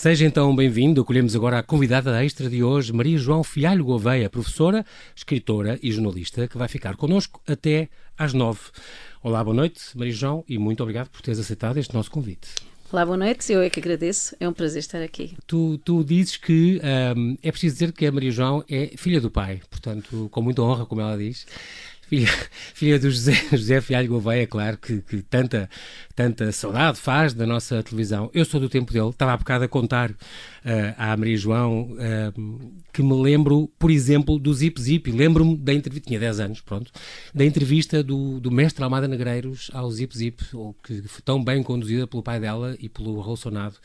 Seja 0.00 0.24
então 0.24 0.56
bem-vindo. 0.56 1.02
Acolhemos 1.02 1.36
agora 1.36 1.58
a 1.58 1.62
convidada 1.62 2.24
extra 2.24 2.48
de 2.48 2.64
hoje, 2.64 2.90
Maria 2.90 3.18
João 3.18 3.44
Fialho 3.44 3.84
Gouveia, 3.84 4.30
professora, 4.30 4.82
escritora 5.14 5.78
e 5.82 5.92
jornalista, 5.92 6.48
que 6.48 6.56
vai 6.56 6.68
ficar 6.68 6.96
connosco 6.96 7.38
até 7.46 7.90
às 8.16 8.32
nove. 8.32 8.60
Olá, 9.22 9.44
boa 9.44 9.54
noite, 9.54 9.78
Maria 9.94 10.14
João, 10.14 10.42
e 10.48 10.56
muito 10.56 10.82
obrigado 10.82 11.10
por 11.10 11.20
teres 11.20 11.38
aceitado 11.38 11.76
este 11.76 11.92
nosso 11.92 12.10
convite. 12.10 12.48
Olá, 12.90 13.04
boa 13.04 13.18
noite. 13.18 13.52
Eu 13.52 13.60
é 13.60 13.68
que 13.68 13.78
agradeço. 13.78 14.34
É 14.40 14.48
um 14.48 14.54
prazer 14.54 14.78
estar 14.78 15.02
aqui. 15.02 15.36
Tu, 15.46 15.76
tu 15.84 16.02
dizes 16.02 16.38
que 16.38 16.80
um, 17.14 17.36
é 17.42 17.50
preciso 17.52 17.74
dizer 17.74 17.92
que 17.92 18.06
a 18.06 18.10
Maria 18.10 18.30
João 18.30 18.64
é 18.70 18.92
filha 18.96 19.20
do 19.20 19.30
pai, 19.30 19.60
portanto, 19.68 20.30
com 20.30 20.40
muita 20.40 20.62
honra, 20.62 20.86
como 20.86 21.02
ela 21.02 21.18
diz 21.18 21.46
filha, 22.10 22.28
filha 22.74 22.98
do 22.98 23.08
José, 23.08 23.34
José 23.52 23.80
Fialho 23.80 24.08
Gouveia, 24.08 24.46
claro, 24.46 24.76
que, 24.76 25.00
que, 25.00 25.22
tanta, 25.22 25.70
tanta 26.14 26.50
saudade 26.50 26.98
faz 26.98 27.32
da 27.32 27.46
nossa 27.46 27.82
televisão. 27.84 28.28
Eu 28.34 28.44
sou 28.44 28.60
do 28.60 28.68
tempo 28.68 28.92
dele, 28.92 29.10
estava 29.10 29.32
há 29.32 29.36
bocado 29.36 29.64
a 29.64 29.68
contar 29.68 30.12
à 30.96 31.16
Maria 31.16 31.36
João 31.36 31.92
uh, 31.92 32.80
que 32.92 33.02
me 33.02 33.14
lembro, 33.14 33.70
por 33.78 33.90
exemplo, 33.90 34.38
do 34.38 34.52
Zip 34.52 34.80
Zip, 34.80 35.10
lembro-me 35.10 35.56
da 35.56 35.72
entrevista, 35.72 36.06
tinha 36.06 36.20
10 36.20 36.40
anos, 36.40 36.60
pronto, 36.60 36.90
da 37.34 37.44
entrevista 37.44 38.02
do, 38.02 38.40
do 38.40 38.50
mestre 38.50 38.82
Almada 38.82 39.08
Negreiros 39.08 39.70
ao 39.72 39.90
Zip 39.90 40.16
Zip, 40.16 40.44
que 40.82 41.02
foi 41.02 41.22
tão 41.24 41.42
bem 41.42 41.62
conduzida 41.62 42.06
pelo 42.06 42.22
pai 42.22 42.40
dela 42.40 42.76
e 42.78 42.88
pelo 42.88 43.20
Raul 43.20 43.36
Sonado 43.36 43.76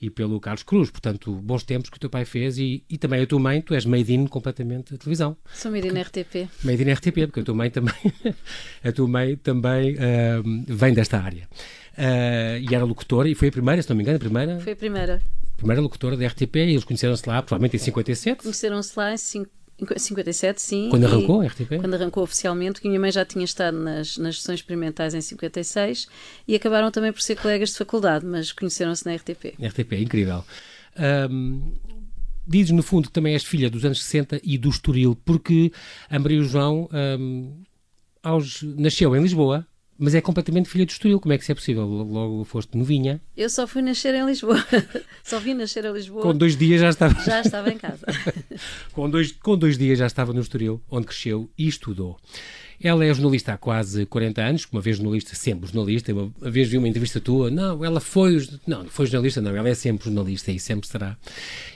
e 0.00 0.10
pelo 0.10 0.40
Carlos 0.40 0.62
Cruz. 0.62 0.90
Portanto, 0.90 1.32
bons 1.34 1.62
tempos 1.62 1.90
que 1.90 1.96
o 1.96 2.00
teu 2.00 2.10
pai 2.10 2.24
fez 2.24 2.58
e, 2.58 2.84
e 2.88 2.98
também 2.98 3.22
a 3.22 3.26
tua 3.26 3.38
mãe, 3.38 3.60
tu 3.60 3.74
és 3.74 3.84
made 3.84 4.12
in 4.12 4.26
completamente 4.26 4.94
a 4.94 4.98
televisão. 4.98 5.36
Sou 5.52 5.70
made 5.70 5.86
in 5.86 6.00
RTP. 6.00 6.48
Made 6.64 6.82
in 6.82 6.92
RTP, 6.92 7.26
porque 7.26 7.40
a 7.40 7.44
tua 7.44 7.54
mãe 7.54 7.70
também, 7.70 7.94
a 8.82 8.92
tua 8.92 9.08
mãe 9.08 9.36
também 9.36 9.94
uh, 9.94 10.64
vem 10.66 10.94
desta 10.94 11.18
área. 11.18 11.48
Uh, 11.96 12.58
e 12.68 12.74
era 12.74 12.84
locutora, 12.84 13.28
e 13.28 13.34
foi 13.34 13.48
a 13.48 13.52
primeira, 13.52 13.80
se 13.80 13.88
não 13.88 13.96
me 13.96 14.02
engano, 14.02 14.16
a 14.16 14.20
primeira. 14.20 14.60
Foi 14.60 14.72
a 14.72 14.76
primeira. 14.76 15.22
Primeira 15.56 15.80
locutora 15.80 16.16
da 16.16 16.26
RTP, 16.26 16.56
e 16.56 16.60
eles 16.72 16.84
conheceram-se 16.84 17.28
lá, 17.28 17.42
provavelmente 17.42 17.76
em 17.76 17.78
57. 17.78 18.42
Conheceram-se 18.42 18.92
lá 18.98 19.12
em 19.12 19.16
57, 19.16 20.62
sim. 20.62 20.88
Quando 20.90 21.04
arrancou 21.04 21.40
a 21.40 21.46
RTP? 21.46 21.78
Quando 21.80 21.94
arrancou 21.94 22.22
oficialmente, 22.22 22.80
que 22.80 22.88
minha 22.88 23.00
mãe 23.00 23.10
já 23.10 23.24
tinha 23.24 23.44
estado 23.44 23.78
nas, 23.78 24.16
nas 24.18 24.36
sessões 24.36 24.60
experimentais 24.60 25.14
em 25.14 25.20
56 25.20 26.08
e 26.46 26.54
acabaram 26.54 26.90
também 26.90 27.12
por 27.12 27.20
ser 27.20 27.36
colegas 27.36 27.70
de 27.70 27.78
faculdade, 27.78 28.24
mas 28.24 28.52
conheceram-se 28.52 29.04
na 29.06 29.14
RTP. 29.14 29.54
RTP, 29.60 29.92
incrível. 29.94 30.44
Um, 31.30 31.72
dizes, 32.46 32.70
no 32.70 32.82
fundo, 32.82 33.08
que 33.08 33.12
também 33.12 33.32
és 33.32 33.42
filha 33.42 33.68
dos 33.68 33.84
anos 33.84 34.02
60 34.04 34.40
e 34.44 34.56
do 34.56 34.68
Estoril, 34.68 35.16
porque 35.24 35.72
a 36.08 36.18
Maria 36.18 36.42
João 36.42 36.88
um, 37.18 37.62
aos, 38.22 38.62
nasceu 38.62 39.14
em 39.16 39.22
Lisboa, 39.22 39.66
mas 39.98 40.14
é 40.14 40.20
completamente 40.20 40.68
filha 40.68 40.84
do 40.84 40.90
Estoril. 40.90 41.20
Como 41.20 41.32
é 41.32 41.38
que 41.38 41.44
isso 41.44 41.52
é 41.52 41.54
possível? 41.54 41.84
Logo 41.84 42.44
foste 42.44 42.76
novinha. 42.76 43.20
Eu 43.36 43.48
só 43.48 43.66
fui 43.66 43.82
nascer 43.82 44.14
em 44.14 44.24
Lisboa. 44.26 44.64
só 45.22 45.38
vim 45.38 45.54
nascer 45.54 45.84
em 45.84 45.92
Lisboa. 45.92 46.22
Com 46.22 46.34
dois 46.34 46.56
dias 46.56 46.80
já 46.80 46.90
estava. 46.90 47.20
Já 47.22 47.40
estava 47.40 47.70
em 47.70 47.78
casa. 47.78 48.06
com, 48.92 49.08
dois, 49.08 49.32
com 49.32 49.56
dois 49.56 49.78
dias 49.78 49.98
já 49.98 50.06
estava 50.06 50.32
no 50.32 50.40
Estoril, 50.40 50.82
onde 50.90 51.06
cresceu 51.06 51.50
e 51.56 51.68
estudou. 51.68 52.18
Ela 52.82 53.04
é 53.04 53.14
jornalista 53.14 53.52
há 53.52 53.56
quase 53.56 54.04
40 54.04 54.42
anos, 54.42 54.68
uma 54.70 54.80
vez 54.80 54.96
jornalista, 54.96 55.34
sempre 55.34 55.70
jornalista. 55.70 56.12
Uma 56.12 56.32
vez 56.50 56.68
vi 56.68 56.76
uma 56.76 56.88
entrevista 56.88 57.20
tua, 57.20 57.50
não, 57.50 57.84
ela 57.84 58.00
foi, 58.00 58.46
não, 58.66 58.84
foi 58.86 59.06
jornalista, 59.06 59.40
não, 59.40 59.56
ela 59.56 59.68
é 59.68 59.74
sempre 59.74 60.04
jornalista 60.04 60.50
e 60.50 60.58
sempre 60.58 60.88
será. 60.88 61.16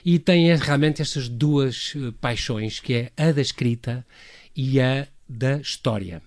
E 0.05 0.19
tem 0.19 0.55
realmente 0.57 1.01
estas 1.01 1.29
duas 1.29 1.95
eh, 1.97 2.13
paixões, 2.21 2.81
que 2.81 2.95
é 2.95 3.13
a 3.17 3.33
da 3.33 3.41
escrita 3.41 4.05
e 4.57 4.81
a 4.81 5.07
da 5.29 5.59
história. 5.59 6.21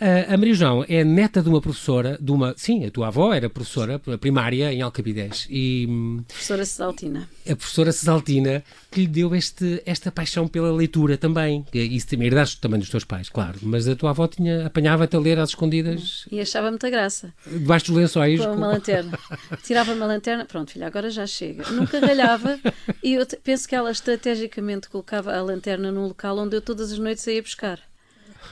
Uh, 0.00 0.34
a 0.34 0.36
Maria 0.36 0.54
João 0.54 0.84
é 0.88 1.04
neta 1.04 1.42
de 1.42 1.48
uma 1.48 1.60
professora, 1.60 2.18
de 2.20 2.30
uma, 2.30 2.54
sim, 2.56 2.84
a 2.84 2.90
tua 2.90 3.08
avó 3.08 3.32
era 3.32 3.48
professora 3.48 3.98
primária 3.98 4.72
em 4.72 4.82
Alcabidez. 4.82 5.46
E, 5.50 5.86
hum, 5.88 6.24
professora 6.26 6.64
Cesaltina. 6.64 7.28
A 7.48 7.56
professora 7.56 7.92
Cesaltina 7.92 8.64
que 8.92 9.00
lhe 9.00 9.06
deu 9.06 9.34
este, 9.34 9.82
esta 9.86 10.12
paixão 10.12 10.46
pela 10.46 10.70
leitura 10.70 11.16
também. 11.16 11.64
Isso 11.72 12.08
também 12.08 12.26
herdaste 12.26 12.60
também 12.60 12.78
dos 12.78 12.90
teus 12.90 13.04
pais, 13.04 13.28
claro. 13.28 13.58
Mas 13.62 13.88
a 13.88 13.96
tua 13.96 14.10
avó 14.10 14.28
tinha, 14.28 14.66
apanhava-te 14.66 15.16
a 15.16 15.18
ler 15.18 15.38
às 15.38 15.50
escondidas. 15.50 16.26
E 16.30 16.40
achava 16.40 16.68
muita 16.70 16.90
graça. 16.90 17.32
Debaixo 17.46 17.86
dos 17.86 17.96
lençóis. 17.96 18.44
Com 18.44 18.52
uma 18.52 18.68
lanterna. 18.68 19.18
Tirava 19.64 19.92
uma 19.94 20.06
lanterna, 20.06 20.44
pronto, 20.44 20.72
filha, 20.72 20.86
agora 20.86 21.10
já 21.10 21.26
chega. 21.26 21.68
Nunca 21.70 21.98
ralhava 22.00 22.60
e 23.02 23.14
eu 23.14 23.26
penso 23.42 23.66
que 23.66 23.74
ela 23.74 23.90
estrategicamente 23.90 24.90
colocava 24.90 25.34
a 25.34 25.42
lanterna 25.42 25.90
num 25.90 26.06
local 26.06 26.38
onde 26.38 26.56
eu 26.56 26.60
todas 26.60 26.92
as 26.92 26.98
noites 26.98 27.26
ia 27.26 27.42
buscar. 27.42 27.80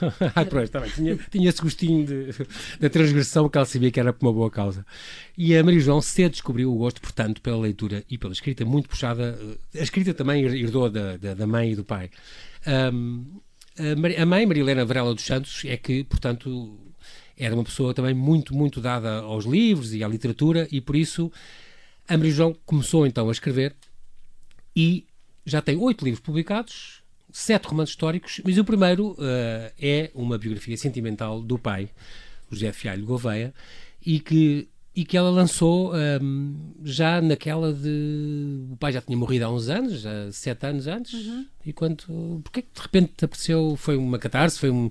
ah, 0.35 0.45
pronto, 0.45 0.69
tá 0.69 0.79
bem. 0.79 0.89
Tinha, 0.89 1.15
tinha 1.29 1.49
esse 1.49 1.61
gostinho 1.61 2.05
de, 2.05 2.29
da 2.79 2.89
transgressão 2.89 3.47
que 3.47 3.57
ela 3.57 3.65
sabia 3.65 3.91
que 3.91 3.99
era 3.99 4.11
por 4.11 4.25
uma 4.25 4.33
boa 4.33 4.49
causa. 4.49 4.85
E 5.37 5.55
a 5.55 5.63
Maria 5.63 5.79
João 5.79 6.01
cedo 6.01 6.31
descobriu 6.31 6.73
o 6.73 6.77
gosto, 6.77 7.01
portanto, 7.01 7.41
pela 7.41 7.57
leitura 7.57 8.03
e 8.09 8.17
pela 8.17 8.33
escrita, 8.33 8.65
muito 8.65 8.89
puxada. 8.89 9.39
Eh, 9.73 9.79
a 9.79 9.83
escrita 9.83 10.13
também 10.13 10.43
herdou 10.43 10.89
da, 10.89 11.17
da, 11.17 11.33
da 11.33 11.47
mãe 11.47 11.71
e 11.71 11.75
do 11.75 11.83
pai. 11.83 12.09
Um, 12.93 13.39
a 14.17 14.25
mãe, 14.25 14.45
Maria 14.45 14.63
Helena 14.63 14.85
Varela 14.85 15.13
dos 15.13 15.23
Santos, 15.23 15.63
é 15.65 15.77
que, 15.77 16.03
portanto, 16.03 16.77
era 17.37 17.55
uma 17.55 17.63
pessoa 17.63 17.93
também 17.93 18.13
muito, 18.13 18.55
muito 18.55 18.81
dada 18.81 19.19
aos 19.19 19.45
livros 19.45 19.93
e 19.93 20.03
à 20.03 20.07
literatura, 20.07 20.67
e 20.71 20.81
por 20.81 20.95
isso 20.95 21.31
a 22.07 22.17
Maria 22.17 22.31
João 22.31 22.55
começou 22.65 23.07
então 23.07 23.29
a 23.29 23.31
escrever 23.31 23.75
e 24.75 25.05
já 25.45 25.61
tem 25.61 25.77
oito 25.77 26.05
livros 26.05 26.21
publicados, 26.21 27.00
sete 27.31 27.67
romances 27.67 27.93
históricos, 27.93 28.41
mas 28.43 28.57
o 28.57 28.63
primeiro 28.63 29.11
uh, 29.11 29.71
é 29.79 30.11
uma 30.13 30.37
biografia 30.37 30.77
sentimental 30.77 31.41
do 31.41 31.57
pai, 31.57 31.89
José 32.51 32.71
Fialho 32.71 33.05
Gouveia, 33.05 33.53
e 34.05 34.19
que, 34.19 34.67
e 34.95 35.05
que 35.05 35.15
ela 35.15 35.29
lançou 35.29 35.93
um, 35.93 35.95
ehm, 35.95 36.55
já 36.83 37.21
naquela 37.21 37.71
de. 37.71 38.65
O 38.71 38.75
pai 38.77 38.91
já 38.91 39.01
tinha 39.01 39.17
morrido 39.17 39.45
há 39.45 39.49
uns 39.49 39.69
anos, 39.69 40.01
já 40.01 40.31
sete 40.31 40.65
anos 40.65 40.87
antes, 40.87 41.13
uhum. 41.13 41.45
e 41.65 41.71
quanto. 41.71 42.41
Porquê 42.43 42.63
que 42.63 42.69
de 42.73 42.81
repente 42.81 43.13
te 43.15 43.25
apareceu? 43.25 43.75
Foi 43.77 43.95
uma 43.95 44.19
catarse? 44.19 44.59
Foi 44.59 44.69
um, 44.69 44.89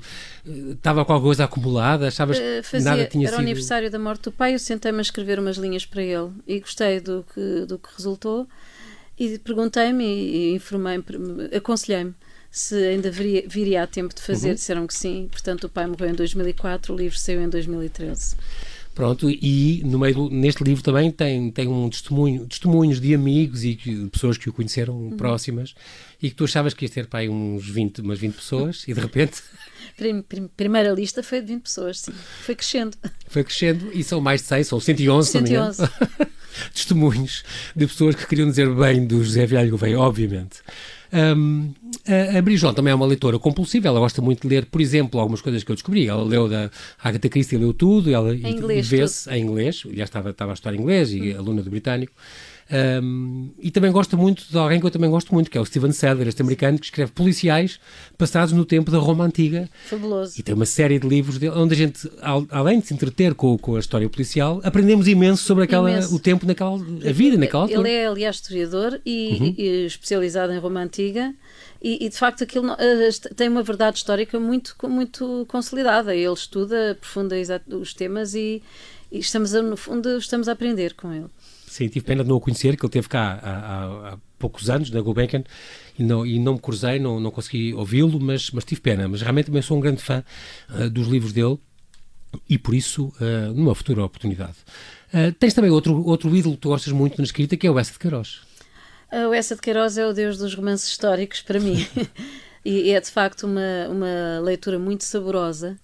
estava 0.70 1.04
com 1.04 1.12
alguma 1.12 1.28
coisa 1.28 1.44
acumulada? 1.44 2.08
Achavas 2.08 2.38
uh, 2.38 2.62
fazia, 2.62 2.78
que 2.78 2.84
nada 2.84 3.06
tinha 3.06 3.26
era 3.26 3.32
sido. 3.32 3.34
Era 3.34 3.36
o 3.36 3.40
aniversário 3.40 3.90
da 3.90 3.98
morte 3.98 4.22
do 4.22 4.32
pai, 4.32 4.54
eu 4.54 4.58
sentei-me 4.58 4.98
a 4.98 5.02
escrever 5.02 5.38
umas 5.38 5.56
linhas 5.56 5.84
para 5.84 6.02
ele 6.02 6.30
e 6.46 6.60
gostei 6.60 7.00
do 7.00 7.24
que, 7.34 7.66
do 7.66 7.78
que 7.78 7.88
resultou. 7.94 8.48
E 9.18 9.38
perguntei-me 9.38 10.02
e, 10.02 10.52
e 10.52 10.54
informei-me, 10.54 11.04
aconselhei-me 11.54 12.14
se 12.50 12.74
ainda 12.74 13.10
viria, 13.10 13.44
viria 13.46 13.82
a 13.82 13.86
tempo 13.86 14.14
de 14.14 14.20
fazer, 14.20 14.48
uhum. 14.50 14.54
disseram 14.54 14.86
que 14.86 14.94
sim. 14.94 15.28
Portanto, 15.30 15.64
o 15.64 15.68
pai 15.68 15.86
morreu 15.86 16.10
em 16.10 16.14
2004, 16.14 16.92
o 16.92 16.96
livro 16.96 17.18
saiu 17.18 17.42
em 17.42 17.48
2013. 17.48 18.36
Pronto, 18.92 19.30
e 19.30 19.82
no 19.84 20.00
meio 20.00 20.14
do, 20.14 20.30
neste 20.30 20.64
livro 20.64 20.82
também 20.82 21.10
tem, 21.12 21.50
tem 21.50 21.68
um 21.68 21.88
testemunho, 21.88 22.44
testemunhos 22.46 23.00
de 23.00 23.14
amigos 23.14 23.64
e 23.64 23.76
que, 23.76 23.94
de 23.94 24.10
pessoas 24.10 24.36
que 24.36 24.48
o 24.48 24.52
conheceram 24.52 24.94
uhum. 24.94 25.16
próximas 25.16 25.74
e 26.20 26.28
que 26.28 26.34
tu 26.34 26.44
achavas 26.44 26.74
que 26.74 26.84
ias 26.84 26.90
ter 26.90 27.06
pai 27.06 27.28
uns 27.28 27.64
20, 27.66 28.00
umas 28.00 28.18
20 28.18 28.34
pessoas 28.34 28.84
e 28.88 28.92
de 28.92 29.00
repente. 29.00 29.42
Primeira 30.56 30.90
lista 30.90 31.22
foi 31.22 31.40
de 31.40 31.48
20 31.48 31.62
pessoas, 31.62 32.00
sim. 32.00 32.12
Foi 32.42 32.54
crescendo. 32.54 32.96
Foi 33.28 33.44
crescendo 33.44 33.90
e 33.92 34.02
são 34.02 34.20
mais 34.20 34.40
de 34.40 34.48
100, 34.48 34.64
são 34.64 34.80
111, 34.80 35.30
111. 35.30 35.82
Testemunhos 36.74 37.44
de 37.76 37.86
pessoas 37.86 38.14
que 38.16 38.26
queriam 38.26 38.48
dizer 38.48 38.68
bem 38.74 39.06
do 39.06 39.22
José 39.22 39.46
Vialho 39.46 39.70
Gouveia, 39.70 39.98
obviamente. 39.98 40.58
Um, 41.12 41.72
a, 42.06 42.38
a 42.38 42.42
Brijol 42.42 42.72
também 42.72 42.92
é 42.92 42.94
uma 42.94 43.06
leitora 43.06 43.38
compulsiva, 43.38 43.88
ela 43.88 43.98
gosta 43.98 44.22
muito 44.22 44.42
de 44.42 44.48
ler, 44.48 44.66
por 44.66 44.80
exemplo, 44.80 45.20
algumas 45.20 45.40
coisas 45.40 45.64
que 45.64 45.70
eu 45.70 45.76
descobri. 45.76 46.06
Ela 46.06 46.22
leu 46.22 46.48
da 46.48 46.70
Agatha 47.02 47.28
Christie, 47.28 47.58
leu 47.58 47.72
tudo, 47.72 48.12
ela 48.12 48.34
vê-se 48.82 49.30
em 49.30 49.42
inglês, 49.42 49.82
já 49.92 50.04
estava, 50.04 50.30
estava 50.30 50.52
a 50.52 50.54
estudar 50.54 50.74
inglês 50.74 51.12
e 51.12 51.32
hum. 51.32 51.38
aluna 51.38 51.62
do 51.62 51.70
britânico. 51.70 52.12
Um, 52.72 53.50
e 53.58 53.70
também 53.70 53.90
gosta 53.90 54.16
muito 54.16 54.44
de 54.48 54.56
alguém 54.56 54.78
que 54.78 54.86
eu 54.86 54.90
também 54.90 55.10
gosto 55.10 55.34
muito, 55.34 55.50
que 55.50 55.58
é 55.58 55.60
o 55.60 55.64
Steven 55.64 55.90
Sadler, 55.90 56.28
este 56.28 56.40
americano 56.40 56.78
que 56.78 56.84
escreve 56.84 57.10
policiais 57.10 57.80
passados 58.16 58.52
no 58.52 58.64
tempo 58.64 58.90
da 58.90 58.98
Roma 58.98 59.24
Antiga. 59.24 59.68
Fabuloso. 59.86 60.34
E 60.38 60.42
tem 60.42 60.54
uma 60.54 60.66
série 60.66 60.98
de 60.98 61.08
livros 61.08 61.38
dele, 61.38 61.54
onde 61.56 61.74
a 61.74 61.76
gente, 61.76 62.08
além 62.50 62.78
de 62.78 62.86
se 62.86 62.94
entreter 62.94 63.34
com, 63.34 63.58
com 63.58 63.74
a 63.74 63.80
história 63.80 64.08
policial, 64.08 64.60
aprendemos 64.62 65.08
imenso 65.08 65.42
sobre 65.42 65.64
aquela, 65.64 65.90
imenso. 65.90 66.14
o 66.14 66.18
tempo 66.20 66.46
naquela, 66.46 66.76
a 66.76 67.12
vida 67.12 67.36
naquela 67.36 67.62
altura. 67.64 67.88
Ele 67.88 67.90
é, 67.90 68.06
aliás, 68.06 68.36
historiador 68.36 69.00
e, 69.04 69.38
uhum. 69.40 69.54
e 69.58 69.86
especializado 69.86 70.52
em 70.52 70.58
Roma 70.58 70.80
Antiga. 70.80 71.34
E, 71.82 72.04
e, 72.04 72.08
de 72.10 72.16
facto 72.16 72.44
aquilo 72.44 72.70
uh, 72.72 73.34
tem 73.34 73.48
uma 73.48 73.62
verdade 73.62 73.96
histórica 73.96 74.38
muito, 74.38 74.76
muito 74.84 75.44
consolidada. 75.48 76.14
Ele 76.14 76.32
estuda, 76.32 76.92
aprofunda 76.92 77.34
os 77.68 77.94
temas 77.94 78.34
e, 78.34 78.62
e, 79.10 79.18
estamos, 79.18 79.54
a, 79.54 79.62
no 79.62 79.76
fundo, 79.76 80.18
estamos 80.18 80.48
a 80.48 80.52
aprender 80.52 80.94
com 80.94 81.12
ele. 81.12 81.26
Sim, 81.70 81.86
tive 81.86 82.04
pena 82.04 82.24
de 82.24 82.28
não 82.28 82.34
o 82.34 82.40
conhecer, 82.40 82.76
que 82.76 82.84
ele 82.84 82.90
teve 82.90 83.08
cá 83.08 83.38
há, 83.40 83.50
há, 83.50 84.14
há 84.14 84.18
poucos 84.40 84.68
anos, 84.68 84.90
na 84.90 85.00
Gulbenkian, 85.00 85.44
e 85.96 86.02
não, 86.02 86.26
e 86.26 86.36
não 86.36 86.54
me 86.54 86.58
cruzei, 86.58 86.98
não, 86.98 87.20
não 87.20 87.30
consegui 87.30 87.72
ouvi-lo, 87.74 88.18
mas, 88.18 88.50
mas 88.50 88.64
tive 88.64 88.80
pena. 88.80 89.06
Mas 89.06 89.22
realmente 89.22 89.46
também 89.46 89.62
sou 89.62 89.76
um 89.76 89.80
grande 89.80 90.02
fã 90.02 90.24
uh, 90.68 90.90
dos 90.90 91.06
livros 91.06 91.32
dele 91.32 91.60
e 92.48 92.58
por 92.58 92.74
isso, 92.74 93.12
uh, 93.20 93.54
numa 93.54 93.72
futura 93.72 94.04
oportunidade. 94.04 94.56
Uh, 95.14 95.32
tens 95.38 95.54
também 95.54 95.70
outro, 95.70 96.04
outro 96.04 96.34
ídolo 96.34 96.56
que 96.56 96.62
tu 96.62 96.70
gostas 96.70 96.92
muito 96.92 97.18
na 97.18 97.24
escrita, 97.24 97.56
que 97.56 97.68
é 97.68 97.70
o 97.70 97.78
Essa 97.78 97.92
de 97.92 98.00
Queiroz. 98.00 98.40
O 99.12 99.32
Essa 99.32 99.54
de 99.54 99.60
Queiroz 99.60 99.96
é 99.96 100.04
o 100.04 100.12
deus 100.12 100.38
dos 100.38 100.52
romances 100.56 100.88
históricos 100.88 101.40
para 101.40 101.60
mim. 101.60 101.86
e 102.66 102.90
é 102.90 103.00
de 103.00 103.10
facto 103.12 103.44
uma, 103.44 103.88
uma 103.88 104.40
leitura 104.40 104.76
muito 104.76 105.04
saborosa 105.04 105.78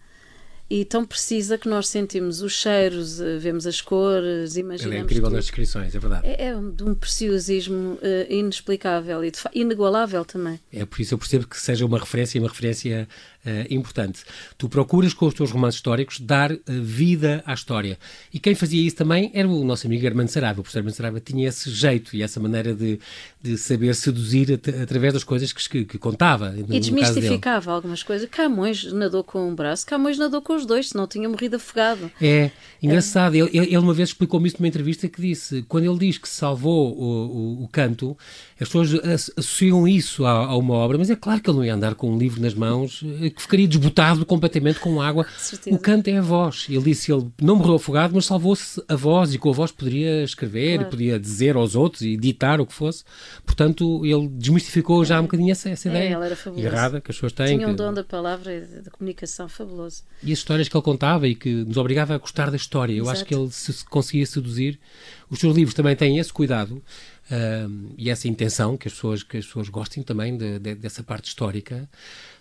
e 0.68 0.84
tão 0.84 1.04
precisa 1.04 1.56
que 1.56 1.68
nós 1.68 1.88
sentimos 1.88 2.42
os 2.42 2.52
cheiros, 2.52 3.20
eh, 3.20 3.38
vemos 3.38 3.66
as 3.66 3.80
cores, 3.80 4.56
imaginamos. 4.56 4.84
Ele 4.84 4.96
é 4.96 4.98
incrível 4.98 5.24
tudo. 5.24 5.36
nas 5.36 5.44
descrições, 5.44 5.94
é 5.94 5.98
verdade. 5.98 6.26
É, 6.26 6.46
é 6.48 6.54
de 6.54 6.82
um 6.82 6.94
preciosismo 6.94 7.94
uh, 7.94 7.98
inexplicável 8.28 9.24
e 9.24 9.32
inigualável 9.54 10.24
também. 10.24 10.58
É 10.72 10.84
por 10.84 11.00
isso 11.00 11.14
eu 11.14 11.18
percebo 11.18 11.46
que 11.46 11.60
seja 11.60 11.86
uma 11.86 11.98
referência 11.98 12.38
e 12.38 12.40
uma 12.40 12.48
referência 12.48 13.08
uh, 13.46 13.72
importante. 13.72 14.24
Tu 14.58 14.68
procuras 14.68 15.14
com 15.14 15.26
os 15.26 15.34
teus 15.34 15.50
romances 15.50 15.76
históricos 15.76 16.20
dar 16.20 16.52
uh, 16.52 16.58
vida 16.66 17.42
à 17.46 17.54
história. 17.54 17.98
E 18.32 18.38
quem 18.38 18.54
fazia 18.54 18.84
isso 18.84 18.96
também 18.96 19.30
era 19.32 19.48
o 19.48 19.64
nosso 19.64 19.86
amigo 19.86 20.06
Armando 20.06 20.28
Saraiva. 20.28 20.60
O 20.60 20.62
professor 20.62 20.80
Armando 20.80 20.94
Saraiva 20.94 21.20
tinha 21.20 21.48
esse 21.48 21.70
jeito 21.70 22.16
e 22.16 22.22
essa 22.22 22.40
maneira 22.40 22.74
de, 22.74 22.98
de 23.42 23.56
saber 23.56 23.94
seduzir 23.94 24.52
at 24.52 24.68
através 24.68 25.12
das 25.14 25.24
coisas 25.24 25.52
que, 25.52 25.68
que, 25.68 25.84
que 25.84 25.98
contava. 25.98 26.54
E 26.56 26.80
desmistificava 26.80 27.72
algumas 27.72 28.02
coisas. 28.02 28.28
Camões 28.30 28.92
nadou 28.92 29.22
com 29.22 29.48
um 29.48 29.54
braço, 29.54 29.86
Camões 29.86 30.18
nadou 30.18 30.42
com 30.42 30.54
os 30.54 30.66
dois, 30.66 30.88
senão 30.90 31.06
tinha 31.06 31.28
morrido 31.28 31.56
afogado. 31.56 32.10
É, 32.20 32.50
engraçado. 32.82 33.34
É. 33.34 33.38
Ele, 33.38 33.50
ele, 33.52 33.78
uma 33.78 33.94
vez 33.94 34.10
explicou-me 34.10 34.48
isso 34.48 34.56
numa 34.58 34.68
entrevista 34.68 35.08
que 35.08 35.20
disse, 35.20 35.62
quando 35.68 35.84
ele 35.84 35.98
diz 35.98 36.18
que 36.18 36.28
salvou 36.28 36.96
o, 36.96 37.60
o, 37.60 37.64
o 37.64 37.68
canto, 37.68 38.16
as 38.60 38.68
pessoas 38.68 38.94
associam 38.94 39.86
isso 39.86 40.24
a, 40.24 40.30
a, 40.30 40.56
uma 40.56 40.74
obra, 40.74 40.98
mas 40.98 41.10
é 41.10 41.16
claro 41.16 41.40
que 41.40 41.50
ele 41.50 41.58
não 41.58 41.64
ia 41.64 41.74
andar 41.74 41.94
com 41.94 42.10
um 42.10 42.18
livro 42.18 42.40
nas 42.40 42.54
mãos 42.54 43.04
eh, 43.20 43.30
que 43.36 43.42
ficaria 43.42 43.68
desbotado 43.68 44.24
completamente 44.24 44.80
com 44.80 45.00
água. 45.00 45.26
O 45.66 45.78
canto 45.78 46.08
é 46.08 46.16
a 46.16 46.22
voz. 46.22 46.66
Ele 46.70 46.82
disse 46.82 47.12
ele 47.12 47.30
não 47.40 47.56
morreu 47.56 47.74
afogado, 47.74 48.14
mas 48.14 48.24
salvou-se 48.24 48.82
a 48.88 48.96
voz 48.96 49.34
e 49.34 49.38
com 49.38 49.50
a 49.50 49.52
voz 49.52 49.70
poderia 49.70 50.24
escrever 50.24 50.76
claro. 50.76 50.88
e 50.88 50.90
podia 50.90 51.20
dizer 51.20 51.54
aos 51.54 51.76
outros 51.76 52.00
e 52.00 52.16
ditar 52.16 52.60
o 52.62 52.66
que 52.66 52.72
fosse. 52.72 53.04
Portanto, 53.44 54.04
ele 54.06 54.26
desmistificou 54.28 55.04
já 55.04 55.20
um 55.20 55.24
bocadinho 55.24 55.52
essa, 55.52 55.68
essa 55.68 55.88
é, 55.90 55.92
ideia 55.92 56.18
errada 56.56 57.00
que 57.00 57.10
as 57.10 57.16
pessoas 57.16 57.32
têm. 57.32 57.58
Tinha 57.58 57.68
um 57.68 57.72
que... 57.72 57.76
dom 57.76 57.92
da 57.92 58.02
palavra 58.02 58.54
e 58.54 58.60
da 58.80 58.90
comunicação 58.90 59.48
fabuloso. 59.48 60.02
E 60.22 60.32
as 60.32 60.38
histórias 60.38 60.66
que 60.66 60.76
ele 60.76 60.84
contava 60.84 61.28
e 61.28 61.34
que 61.34 61.52
nos 61.52 61.76
obrigava 61.76 62.14
a 62.14 62.18
gostar 62.18 62.50
da 62.50 62.56
história. 62.56 62.94
Eu 62.94 63.04
Exato. 63.04 63.16
acho 63.18 63.24
que 63.26 63.34
ele 63.34 63.50
se 63.50 63.84
conseguia 63.84 64.24
seduzir. 64.24 64.80
Os 65.28 65.38
seus 65.38 65.54
livros 65.54 65.74
também 65.74 65.94
têm 65.94 66.18
esse 66.18 66.32
cuidado 66.32 66.82
uh, 67.30 67.94
e 67.98 68.08
essa 68.08 68.28
intenção 68.28 68.76
que 68.76 68.88
as 68.88 68.94
pessoas, 68.94 69.22
que 69.22 69.36
as 69.36 69.44
pessoas 69.44 69.68
gostem 69.68 70.02
também 70.02 70.36
de, 70.36 70.58
de, 70.58 70.74
dessa 70.74 71.02
parte 71.02 71.26
histórica. 71.26 71.88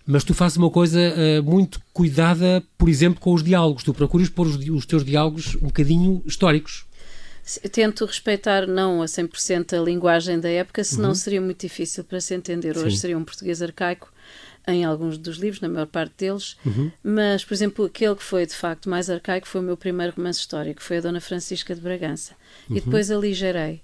Mas 0.06 0.24
tu 0.24 0.34
fazes 0.34 0.58
uma 0.58 0.70
coisa 0.70 1.00
uh, 1.00 1.44
muito 1.44 1.82
cuidada, 1.92 2.64
por 2.78 2.88
exemplo, 2.88 3.20
com 3.20 3.34
os 3.34 3.44
diálogos. 3.44 3.84
Tu 3.84 3.94
procuras 3.94 4.30
pôr 4.30 4.48
os, 4.48 4.56
os 4.56 4.86
teus 4.86 5.04
diálogos 5.04 5.56
um 5.56 5.68
bocadinho 5.68 6.22
históricos. 6.26 6.86
Eu 7.64 7.70
tento 7.70 8.06
respeitar 8.06 8.68
não 8.68 9.02
a 9.02 9.06
100% 9.06 9.80
a 9.80 9.84
linguagem 9.84 10.40
da 10.40 10.50
época, 10.50 10.84
senão 10.84 11.10
uhum. 11.10 11.16
seria 11.16 11.42
muito 11.42 11.62
difícil 11.62 12.04
para 12.04 12.20
se 12.20 12.34
entender. 12.34 12.78
Hoje 12.78 12.96
Sim. 12.96 13.02
seria 13.02 13.18
um 13.18 13.24
português 13.24 13.62
arcaico 13.62 14.12
em 14.68 14.84
alguns 14.84 15.18
dos 15.18 15.38
livros, 15.38 15.62
na 15.62 15.70
maior 15.70 15.86
parte 15.86 16.14
deles, 16.18 16.58
uhum. 16.66 16.92
mas, 17.04 17.46
por 17.46 17.54
exemplo, 17.54 17.86
aquele 17.86 18.16
que 18.16 18.24
foi 18.24 18.48
de 18.48 18.56
facto 18.56 18.90
mais 18.90 19.12
arcaico 19.12 19.48
foi 19.48 19.62
o 19.62 19.64
meu 19.64 19.78
primeiro 19.78 20.16
romance 20.16 20.40
histórico, 20.40 20.82
foi 20.82 20.98
a 20.98 21.02
Dona 21.02 21.22
Francisca 21.22 21.76
de 21.76 21.82
Bragança. 21.82 22.34
Uhum. 22.68 22.78
E 22.78 22.82
depois 22.82 23.12
aligerei 23.12 23.82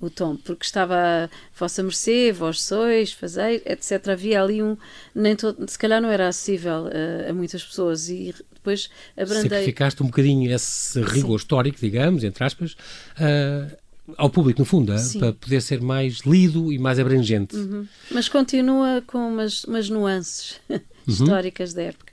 o 0.00 0.10
tom, 0.10 0.36
porque 0.36 0.64
estava 0.64 1.30
Vossa 1.56 1.82
Mercê, 1.82 2.32
Vós 2.32 2.62
Sois, 2.62 3.12
Fazei, 3.12 3.62
etc. 3.64 4.08
Havia 4.08 4.42
ali 4.42 4.62
um. 4.62 4.76
Nem 5.14 5.34
todo, 5.36 5.68
se 5.68 5.78
calhar 5.78 6.00
não 6.00 6.10
era 6.10 6.28
acessível 6.28 6.88
a, 6.88 7.30
a 7.30 7.32
muitas 7.32 7.62
pessoas 7.64 8.08
e 8.08 8.34
depois 8.52 8.90
abrandei. 9.16 9.50
Sacrificaste 9.50 10.02
um 10.02 10.06
bocadinho 10.06 10.52
esse 10.52 11.00
rigor 11.00 11.38
Sim. 11.38 11.44
histórico, 11.44 11.78
digamos, 11.80 12.24
entre 12.24 12.44
aspas. 12.44 12.72
Uh, 12.72 13.84
ao 14.18 14.28
público, 14.28 14.60
no 14.60 14.66
fundo, 14.66 14.96
Sim. 14.98 15.18
para 15.18 15.32
poder 15.32 15.62
ser 15.62 15.80
mais 15.80 16.20
lido 16.26 16.72
e 16.72 16.78
mais 16.78 16.98
abrangente. 16.98 17.56
Uhum. 17.56 17.86
Mas 18.10 18.28
continua 18.28 19.02
com 19.06 19.18
umas, 19.18 19.64
umas 19.64 19.88
nuances 19.88 20.60
uhum. 20.68 20.80
históricas 21.06 21.72
da 21.72 21.82
época. 21.82 22.12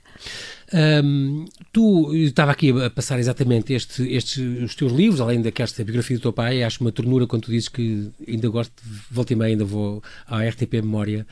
Um, 0.74 1.44
tu 1.70 2.14
estava 2.14 2.50
aqui 2.50 2.70
a 2.70 2.88
passar 2.88 3.18
exatamente 3.18 3.74
este, 3.74 4.10
estes 4.10 4.38
os 4.62 4.74
teus 4.74 4.90
livros, 4.90 5.20
além 5.20 5.42
daquesta 5.42 5.84
biografia 5.84 6.16
do 6.16 6.22
teu 6.22 6.32
pai, 6.32 6.62
acho 6.62 6.80
uma 6.80 6.90
ternura 6.90 7.26
quando 7.26 7.42
tu 7.42 7.50
dizes 7.50 7.68
que 7.68 8.10
ainda 8.26 8.48
gosto, 8.48 8.72
volta 9.10 9.34
e 9.34 9.36
meia 9.36 9.50
ainda 9.50 9.64
vou 9.64 10.02
à 10.26 10.42
RTP 10.42 10.74
Memória, 10.74 11.26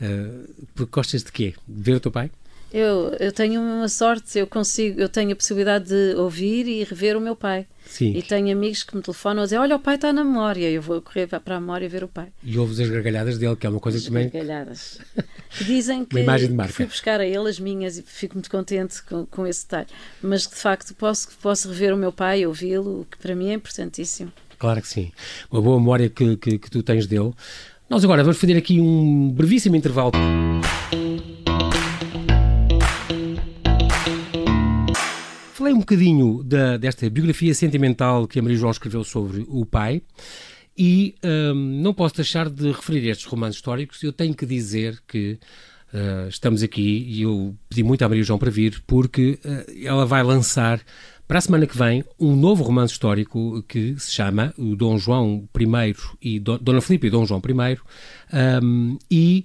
uh, 0.00 0.66
porque 0.74 0.90
gostas 0.90 1.22
de 1.22 1.30
quê? 1.30 1.54
De 1.68 1.82
ver 1.82 1.96
o 1.96 2.00
teu 2.00 2.10
pai? 2.10 2.30
Eu, 2.72 3.14
eu 3.20 3.32
tenho 3.32 3.60
uma 3.60 3.88
sorte, 3.88 4.38
eu 4.38 4.46
consigo, 4.46 5.00
eu 5.00 5.08
tenho 5.08 5.32
a 5.32 5.36
possibilidade 5.36 5.86
de 5.86 6.14
ouvir 6.16 6.66
e 6.66 6.84
rever 6.84 7.16
o 7.16 7.20
meu 7.20 7.36
pai. 7.36 7.66
Sim. 7.86 8.12
E 8.16 8.22
tenho 8.22 8.50
amigos 8.52 8.82
que 8.82 8.96
me 8.96 9.02
telefonam 9.02 9.42
a 9.42 9.44
dizer: 9.44 9.58
Olha, 9.58 9.76
o 9.76 9.78
pai 9.78 9.94
está 9.94 10.12
na 10.12 10.24
memória. 10.24 10.68
Eu 10.68 10.82
vou 10.82 11.00
correr 11.00 11.26
para 11.28 11.56
a 11.56 11.60
memória 11.60 11.88
ver 11.88 12.02
o 12.02 12.08
pai. 12.08 12.28
E 12.42 12.58
ouves 12.58 12.80
as 12.80 12.88
gargalhadas 12.88 13.38
dele, 13.38 13.54
que 13.56 13.66
é 13.66 13.70
uma 13.70 13.78
coisa 13.78 13.98
as 13.98 14.04
também. 14.04 14.28
gargalhadas. 14.28 14.98
Que 15.50 15.64
dizem 15.64 16.04
que, 16.04 16.14
uma 16.16 16.20
imagem 16.20 16.48
de 16.48 16.54
marca. 16.54 16.72
fui 16.72 16.86
buscar 16.86 17.20
a 17.20 17.26
ele 17.26 17.48
as 17.48 17.60
minhas 17.60 17.96
e 17.96 18.02
fico 18.02 18.34
muito 18.34 18.50
contente 18.50 19.02
com, 19.04 19.24
com 19.26 19.46
esse 19.46 19.64
detalhe. 19.64 19.86
Mas 20.20 20.42
de 20.46 20.56
facto 20.56 20.94
posso, 20.94 21.28
posso 21.40 21.68
rever 21.68 21.94
o 21.94 21.96
meu 21.96 22.12
pai, 22.12 22.44
ouvi-lo, 22.44 23.02
o 23.02 23.04
que 23.04 23.16
para 23.18 23.34
mim 23.34 23.50
é 23.50 23.54
importantíssimo. 23.54 24.32
Claro 24.58 24.82
que 24.82 24.88
sim. 24.88 25.12
Uma 25.50 25.62
boa 25.62 25.78
memória 25.78 26.08
que, 26.10 26.36
que, 26.36 26.58
que 26.58 26.70
tu 26.70 26.82
tens 26.82 27.06
dele. 27.06 27.32
Nós 27.88 28.02
agora 28.02 28.24
vamos 28.24 28.38
fazer 28.38 28.56
aqui 28.56 28.80
um 28.80 29.30
brevíssimo 29.30 29.76
intervalo. 29.76 30.10
Falei 35.66 35.74
um 35.74 35.80
bocadinho 35.80 36.44
da, 36.44 36.76
desta 36.76 37.10
biografia 37.10 37.52
sentimental 37.52 38.28
que 38.28 38.38
a 38.38 38.42
Maria 38.42 38.56
João 38.56 38.70
escreveu 38.70 39.02
sobre 39.02 39.44
o 39.48 39.66
pai 39.66 40.00
e 40.78 41.16
hum, 41.24 41.80
não 41.82 41.92
posso 41.92 42.14
deixar 42.14 42.48
de 42.48 42.70
referir 42.70 43.08
estes 43.08 43.26
romances 43.26 43.56
históricos. 43.56 44.00
Eu 44.00 44.12
tenho 44.12 44.32
que 44.32 44.46
dizer 44.46 45.02
que 45.08 45.40
uh, 45.92 46.28
estamos 46.28 46.62
aqui 46.62 47.04
e 47.08 47.22
eu 47.22 47.56
pedi 47.68 47.82
muito 47.82 48.04
à 48.04 48.08
Maria 48.08 48.22
João 48.22 48.38
para 48.38 48.48
vir 48.48 48.80
porque 48.86 49.40
uh, 49.44 49.84
ela 49.84 50.06
vai 50.06 50.22
lançar 50.22 50.80
para 51.26 51.38
a 51.38 51.40
semana 51.40 51.66
que 51.66 51.76
vem, 51.76 52.04
um 52.20 52.36
novo 52.36 52.62
romance 52.62 52.92
histórico 52.92 53.60
que 53.66 53.98
se 53.98 54.12
chama 54.12 54.54
o 54.56 54.76
Dom 54.76 54.96
João 54.96 55.48
I 55.58 55.96
e 56.22 56.38
Dona 56.38 56.80
Filipe 56.80 57.08
e 57.08 57.10
Dom 57.10 57.26
João 57.26 57.42
I, 57.44 57.78
um, 58.62 58.96
e 59.10 59.44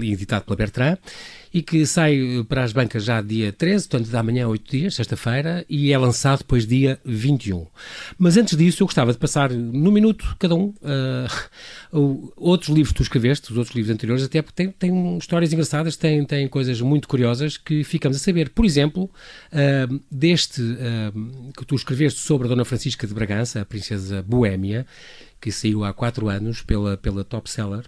editado 0.00 0.44
pela 0.44 0.56
Bertrand, 0.56 0.98
e 1.54 1.62
que 1.62 1.86
sai 1.86 2.44
para 2.48 2.64
as 2.64 2.72
bancas 2.72 3.04
já 3.04 3.22
dia 3.22 3.52
13, 3.52 3.88
portanto, 3.88 4.10
da 4.10 4.24
manhã, 4.24 4.48
8 4.48 4.70
dias, 4.72 4.96
sexta-feira, 4.96 5.64
e 5.68 5.92
é 5.92 5.96
lançado 5.96 6.38
depois 6.38 6.66
dia 6.66 6.98
21. 7.04 7.64
Mas 8.18 8.36
antes 8.36 8.58
disso, 8.58 8.82
eu 8.82 8.88
gostava 8.88 9.12
de 9.12 9.18
passar 9.18 9.52
no 9.52 9.92
minuto, 9.92 10.34
cada 10.40 10.56
um, 10.56 10.74
uh, 11.92 12.32
outros 12.36 12.70
livros 12.70 12.90
que 12.90 12.96
tu 12.96 13.02
escreveste, 13.04 13.52
os 13.52 13.56
outros 13.56 13.76
livros 13.76 13.94
anteriores, 13.94 14.24
até 14.24 14.42
porque 14.42 14.64
têm, 14.64 14.72
têm 14.72 15.16
histórias 15.16 15.52
engraçadas, 15.52 15.96
têm, 15.96 16.24
têm 16.24 16.48
coisas 16.48 16.80
muito 16.80 17.06
curiosas 17.06 17.56
que 17.56 17.84
ficamos 17.84 18.16
a 18.16 18.20
saber. 18.20 18.50
Por 18.50 18.64
exemplo, 18.64 19.04
uh, 19.04 20.02
deste 20.10 20.60
uh, 20.60 21.52
que 21.56 21.64
tu 21.64 21.76
escreveste 21.76 22.18
sobre 22.18 22.48
a 22.48 22.50
Dona 22.50 22.64
Francisca 22.64 23.06
de 23.06 23.14
Bragança, 23.14 23.60
a 23.60 23.64
princesa 23.64 24.24
Boémia, 24.26 24.84
que 25.40 25.52
saiu 25.52 25.84
há 25.84 25.92
quatro 25.92 26.28
anos 26.28 26.62
pela, 26.62 26.96
pela 26.96 27.22
Top 27.22 27.48
Seller. 27.48 27.84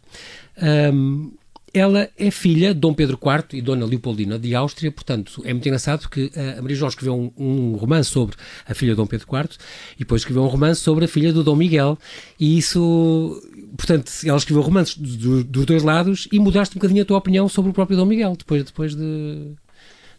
Ela 1.79 2.09
é 2.17 2.31
filha 2.31 2.73
de 2.73 2.81
Dom 2.81 2.95
Pedro 2.95 3.19
IV 3.23 3.59
e 3.59 3.61
Dona 3.61 3.85
Leopoldina 3.85 4.39
de 4.39 4.55
Áustria, 4.55 4.91
portanto, 4.91 5.43
é 5.45 5.53
muito 5.53 5.67
engraçado 5.67 6.09
que 6.09 6.31
a 6.35 6.63
Maria 6.63 6.77
João 6.77 6.89
escreveu 6.89 7.15
um, 7.15 7.33
um, 7.37 7.77
romance 7.77 8.11
sobre 8.11 8.35
a 8.67 8.75
filha 8.75 8.93
de 8.93 8.97
Dom 8.97 9.07
Pedro 9.07 9.27
IV 9.31 9.59
e 9.97 9.99
depois 10.01 10.23
escreveu 10.23 10.43
um 10.43 10.47
romance 10.47 10.81
sobre 10.81 11.05
a 11.05 11.09
filha 11.09 11.33
do 11.33 11.45
Dom 11.45 11.55
Miguel, 11.55 11.99
e 12.41 12.57
isso, 12.57 13.43
portanto, 13.77 14.11
ela 14.25 14.39
escreveu 14.39 14.63
romances 14.63 14.97
do, 14.97 15.45
dos 15.45 15.67
dois 15.67 15.83
lados 15.83 16.27
e 16.33 16.39
mudaste 16.39 16.77
um 16.77 16.81
bocadinho 16.81 17.03
a 17.03 17.05
tua 17.05 17.19
opinião 17.19 17.49
sobre 17.49 17.71
o 17.71 17.75
próprio 17.75 17.97
Dom 17.97 18.07
Miguel, 18.07 18.37
depois, 18.37 18.65
depois 18.65 18.95
de... 18.95 19.53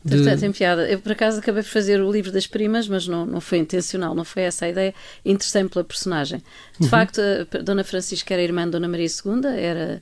De... 0.04 0.16
Portanto, 0.16 0.40
tem 0.40 0.52
piada. 0.52 0.90
Eu, 0.90 1.00
por 1.00 1.12
acaso, 1.12 1.40
acabei 1.40 1.64
por 1.64 1.70
fazer 1.70 2.02
o 2.02 2.12
livro 2.12 2.32
das 2.32 2.48
primas, 2.48 2.88
mas 2.88 3.08
não, 3.08 3.26
não 3.26 3.42
foi 3.42 3.58
intencional, 3.58 4.16
não 4.16 4.24
foi 4.24 4.44
essa 4.44 4.66
a 4.66 4.70
ideia. 4.70 4.94
Interessei-me 5.26 5.70
pela 5.70 5.84
personagem. 5.84 6.42
De 6.80 6.86
uhum. 6.86 6.90
facto, 6.90 7.20
a 7.22 7.58
Dona 7.60 7.84
Francisca 7.84 8.34
era 8.34 8.42
irmã 8.42 8.66
de 8.66 8.72
Dona 8.72 8.88
Maria 8.88 9.08
II, 9.08 9.46
era 9.58 10.02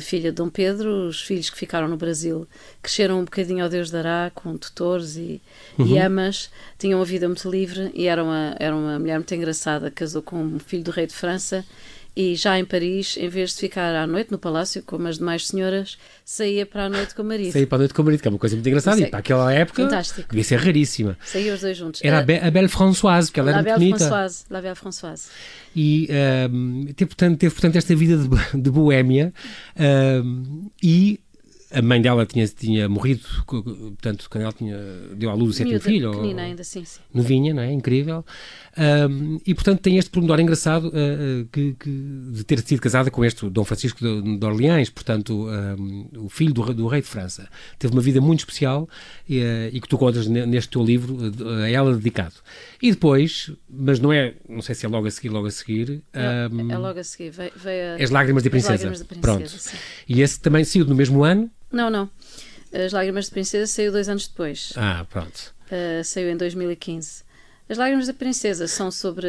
filha 0.00 0.30
de 0.30 0.36
Dom 0.36 0.48
Pedro. 0.48 1.08
Os 1.08 1.20
filhos 1.20 1.50
que 1.50 1.56
ficaram 1.56 1.88
no 1.88 1.96
Brasil 1.96 2.46
cresceram 2.80 3.20
um 3.20 3.24
bocadinho 3.24 3.64
ao 3.64 3.70
Deus 3.70 3.90
dará, 3.90 4.30
com 4.34 4.56
tutores 4.56 5.16
e, 5.16 5.40
uhum. 5.78 5.86
e 5.86 5.98
amas. 5.98 6.50
Tinham 6.78 6.98
uma 6.98 7.04
vida 7.04 7.26
muito 7.26 7.48
livre 7.50 7.90
e 7.94 8.06
era 8.06 8.22
uma, 8.22 8.54
era 8.58 8.74
uma 8.74 8.98
mulher 8.98 9.16
muito 9.16 9.34
engraçada. 9.34 9.90
Casou 9.90 10.22
com 10.22 10.36
um 10.36 10.58
filho 10.58 10.84
do 10.84 10.90
rei 10.90 11.06
de 11.06 11.14
França 11.14 11.64
e 12.14 12.34
já 12.34 12.58
em 12.58 12.64
Paris, 12.64 13.16
em 13.16 13.28
vez 13.28 13.50
de 13.50 13.56
ficar 13.56 13.94
à 13.94 14.06
noite 14.06 14.30
no 14.30 14.38
palácio, 14.38 14.82
como 14.82 15.08
as 15.08 15.16
demais 15.16 15.46
senhoras, 15.46 15.96
saía 16.24 16.66
para 16.66 16.84
a 16.84 16.88
noite 16.88 17.14
com 17.14 17.22
o 17.22 17.24
marido. 17.24 17.52
Saía 17.52 17.66
para 17.66 17.76
a 17.76 17.78
noite 17.78 17.94
com 17.94 18.02
o 18.02 18.04
marido, 18.04 18.20
que 18.20 18.28
é 18.28 18.30
uma 18.30 18.38
coisa 18.38 18.54
muito 18.54 18.68
engraçada 18.68 19.00
e 19.00 19.06
para 19.06 19.20
aquela 19.20 19.52
época 19.52 19.82
Fantástico. 19.82 20.28
devia 20.28 20.44
ser 20.44 20.56
raríssima. 20.58 21.16
Saía 21.24 21.54
os 21.54 21.60
dois 21.62 21.76
juntos. 21.76 22.00
Era 22.04 22.18
a, 22.18 22.22
Be 22.22 22.38
a 22.38 22.50
Belle 22.50 22.68
Françoise, 22.68 23.32
que 23.32 23.40
ela 23.40 23.50
La 23.50 23.58
era 23.58 23.62
Belle 23.62 23.78
muito 23.78 23.98
bonita. 23.98 24.08
Françoise, 24.08 24.44
La 24.50 24.60
Belle 24.60 24.74
Françoise. 24.74 25.28
E 25.74 26.08
um, 26.50 26.84
teve, 26.94 27.08
portanto, 27.08 27.38
teve, 27.38 27.54
portanto, 27.54 27.76
esta 27.76 27.96
vida 27.96 28.18
de, 28.18 28.28
de 28.60 28.70
boémia 28.70 29.32
um, 30.22 30.70
e 30.82 31.18
a 31.72 31.82
mãe 31.82 32.00
dela 32.00 32.26
tinha, 32.26 32.46
tinha 32.46 32.88
morrido, 32.88 33.22
portanto, 33.46 34.28
quando 34.30 34.42
ela 34.42 34.52
tinha, 34.52 34.76
deu 35.14 35.30
à 35.30 35.34
luz 35.34 35.54
o 35.54 35.58
sétimo 35.58 35.80
filho. 35.80 36.10
pequenina 36.10 36.42
ou, 36.42 36.48
ainda, 36.48 36.64
sim, 36.64 36.84
sim. 36.84 37.00
Novinha, 37.12 37.54
não 37.54 37.62
é? 37.62 37.72
Incrível. 37.72 38.24
Um, 38.76 39.38
e, 39.46 39.54
portanto, 39.54 39.80
tem 39.80 39.98
este 39.98 40.10
pormenor 40.10 40.40
engraçado 40.40 40.88
uh, 40.88 41.46
que, 41.50 41.74
que, 41.74 41.90
de 42.32 42.44
ter 42.44 42.60
sido 42.60 42.80
casada 42.80 43.10
com 43.10 43.24
este 43.24 43.48
Dom 43.48 43.64
Francisco 43.64 44.00
de, 44.00 44.38
de 44.38 44.44
Orleans, 44.44 44.90
portanto, 44.90 45.48
um, 45.48 46.08
o 46.16 46.28
filho 46.28 46.52
do, 46.52 46.74
do, 46.74 46.86
rei 46.86 47.00
de 47.00 47.08
França. 47.08 47.48
Teve 47.78 47.92
uma 47.92 48.02
vida 48.02 48.20
muito 48.20 48.40
especial 48.40 48.88
e, 49.28 49.40
uh, 49.40 49.70
e 49.72 49.80
que 49.80 49.88
tu 49.88 49.96
contas 49.96 50.26
neste 50.26 50.70
teu 50.70 50.84
livro, 50.84 51.18
a 51.62 51.70
ela 51.70 51.94
dedicado. 51.94 52.34
E 52.80 52.90
depois, 52.90 53.50
mas 53.68 53.98
não 53.98 54.12
é, 54.12 54.34
não 54.48 54.60
sei 54.60 54.74
se 54.74 54.84
é 54.84 54.88
logo 54.88 55.06
a 55.06 55.10
seguir, 55.10 55.28
logo 55.28 55.46
a 55.46 55.50
seguir. 55.50 56.02
Um, 56.52 56.70
é, 56.70 56.78
logo 56.78 56.98
a 56.98 57.04
seguir, 57.04 57.30
veio, 57.30 57.52
veio 57.56 57.94
a, 57.94 58.02
As 58.02 58.10
Lágrimas 58.10 58.42
de 58.42 58.50
Princesa. 58.50 58.72
Lágrimas 58.72 58.98
de 58.98 59.04
Princesa 59.04 59.38
Pronto. 59.38 59.48
Sim. 59.48 59.76
E 60.08 60.20
esse 60.20 60.40
também 60.40 60.64
saiu 60.64 60.84
no 60.84 60.94
mesmo 60.94 61.24
ano? 61.24 61.50
Não, 61.72 61.90
não. 61.90 62.10
As 62.72 62.92
Lágrimas 62.92 63.26
de 63.26 63.32
Princesa 63.32 63.66
saiu 63.66 63.92
dois 63.92 64.08
anos 64.08 64.26
depois. 64.26 64.72
Ah, 64.76 65.06
pronto. 65.08 65.54
Uh, 65.66 66.04
saiu 66.04 66.30
em 66.30 66.36
2015. 66.36 67.22
As 67.68 67.78
Lágrimas 67.78 68.06
da 68.06 68.14
Princesa 68.14 68.66
são 68.66 68.90
sobre 68.90 69.26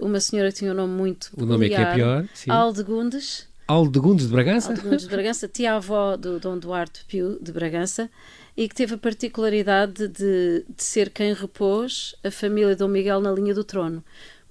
uma 0.00 0.20
senhora 0.20 0.50
que 0.50 0.58
tinha 0.58 0.72
um 0.72 0.74
nome 0.74 0.92
muito 0.92 1.30
O 1.36 1.46
nome 1.46 1.66
é 1.66 1.68
que 1.68 1.74
é 1.74 1.94
pior. 1.94 2.28
Sim. 2.34 2.50
Aldegundes. 2.50 3.48
Aldegundes 3.68 4.26
de 4.26 4.32
Bragança? 4.32 4.70
Aldegundes 4.70 5.02
de 5.02 5.08
Bragança, 5.08 5.48
tia-avó 5.48 6.16
do 6.16 6.38
Dom 6.38 6.58
Duarte 6.58 7.04
Pio 7.06 7.38
de 7.40 7.52
Bragança 7.52 8.10
e 8.56 8.68
que 8.68 8.74
teve 8.74 8.94
a 8.94 8.98
particularidade 8.98 10.08
de, 10.08 10.64
de 10.68 10.82
ser 10.82 11.10
quem 11.10 11.34
repôs 11.34 12.14
a 12.24 12.30
família 12.30 12.70
de 12.70 12.76
Dom 12.76 12.88
Miguel 12.88 13.20
na 13.20 13.30
linha 13.32 13.54
do 13.54 13.64
trono, 13.64 14.02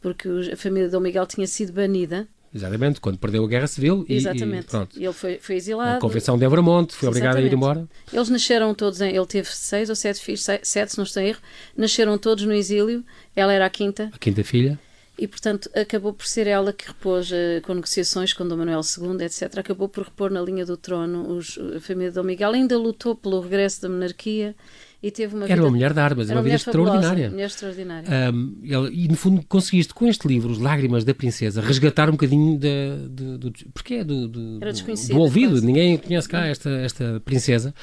porque 0.02 0.28
a 0.52 0.58
família 0.58 0.88
de 0.88 0.92
Dom 0.92 1.00
Miguel 1.00 1.26
tinha 1.26 1.48
sido 1.48 1.72
banida 1.74 2.28
Exatamente, 2.56 3.02
quando 3.02 3.18
perdeu 3.18 3.44
a 3.44 3.48
Guerra 3.50 3.68
Civil 3.68 4.06
e, 4.08 4.18
e 4.18 4.64
pronto. 4.64 4.98
ele 4.98 5.12
foi, 5.12 5.40
foi 5.42 5.56
exilado. 5.56 5.98
A 5.98 6.00
Convenção 6.00 6.38
de 6.38 6.46
Evramonte 6.46 6.96
foi 6.96 7.10
obrigado 7.10 7.36
a 7.36 7.42
ir 7.42 7.52
embora. 7.52 7.86
Eles 8.14 8.30
nasceram 8.30 8.74
todos 8.74 9.02
em. 9.02 9.14
Ele 9.14 9.26
teve 9.26 9.50
seis 9.50 9.90
ou 9.90 9.96
sete 9.96 10.22
filhos, 10.22 10.42
se- 10.42 10.62
sete, 10.64 10.94
se 10.94 10.98
não 10.98 11.04
estou 11.04 11.22
em 11.22 11.28
erro. 11.28 11.40
Nasceram 11.76 12.18
todos 12.18 12.46
no 12.46 12.54
exílio. 12.54 13.04
Ela 13.36 13.52
era 13.52 13.66
a 13.66 13.70
quinta. 13.70 14.10
A 14.14 14.18
quinta 14.18 14.42
filha. 14.42 14.80
E, 15.20 15.28
portanto, 15.28 15.70
acabou 15.76 16.14
por 16.14 16.26
ser 16.26 16.48
ela 16.48 16.72
que 16.72 16.88
repôs 16.88 17.30
eh, 17.32 17.62
com 17.62 17.74
negociações 17.74 18.32
com 18.34 18.48
Dom 18.48 18.58
Manuel 18.58 18.82
II, 18.82 19.26
etc. 19.26 19.58
Acabou 19.58 19.88
por 19.90 20.06
repor 20.06 20.30
na 20.32 20.42
linha 20.42 20.66
do 20.66 20.78
trono 20.78 21.28
os, 21.36 21.58
a 21.76 21.80
família 21.82 22.10
de 22.10 22.16
Dom 22.16 22.24
Miguel. 22.24 22.52
Ainda 22.52 22.78
lutou 22.78 23.16
pelo 23.16 23.42
regresso 23.42 23.82
da 23.82 23.90
monarquia 23.90 24.56
e 25.02 25.12
teve 25.12 25.36
uma 25.36 25.46
Era 25.46 25.56
vida. 25.56 25.66
uma 25.66 25.72
mulher 25.72 25.94
de 25.94 26.00
armas, 26.00 26.30
era 26.30 26.38
uma 26.40 26.44
vida 26.44 26.56
extraordinária. 26.56 27.30
mulher 27.30 27.46
extraordinária. 27.46 28.10
Um, 28.34 28.56
e 28.92 29.08
no 29.08 29.16
fundo 29.16 29.44
conseguiste 29.48 29.94
com 29.94 30.08
este 30.08 30.28
livro, 30.28 30.52
Os 30.52 30.58
Lágrimas 30.60 31.04
da 31.04 31.14
Princesa, 31.14 31.62
resgatar 31.62 32.10
um 32.10 32.14
bocadinho 32.14 32.58
da, 32.58 33.38
do, 33.38 33.52
porque 33.74 33.96
é 33.96 34.04
do, 34.04 34.28
do, 34.28 34.60
do 34.60 35.18
ouvido, 35.20 35.62
ninguém 35.62 35.98
conhece 35.98 36.28
cá 36.30 36.46
esta, 36.48 36.70
esta 36.70 37.22
princesa 37.24 37.74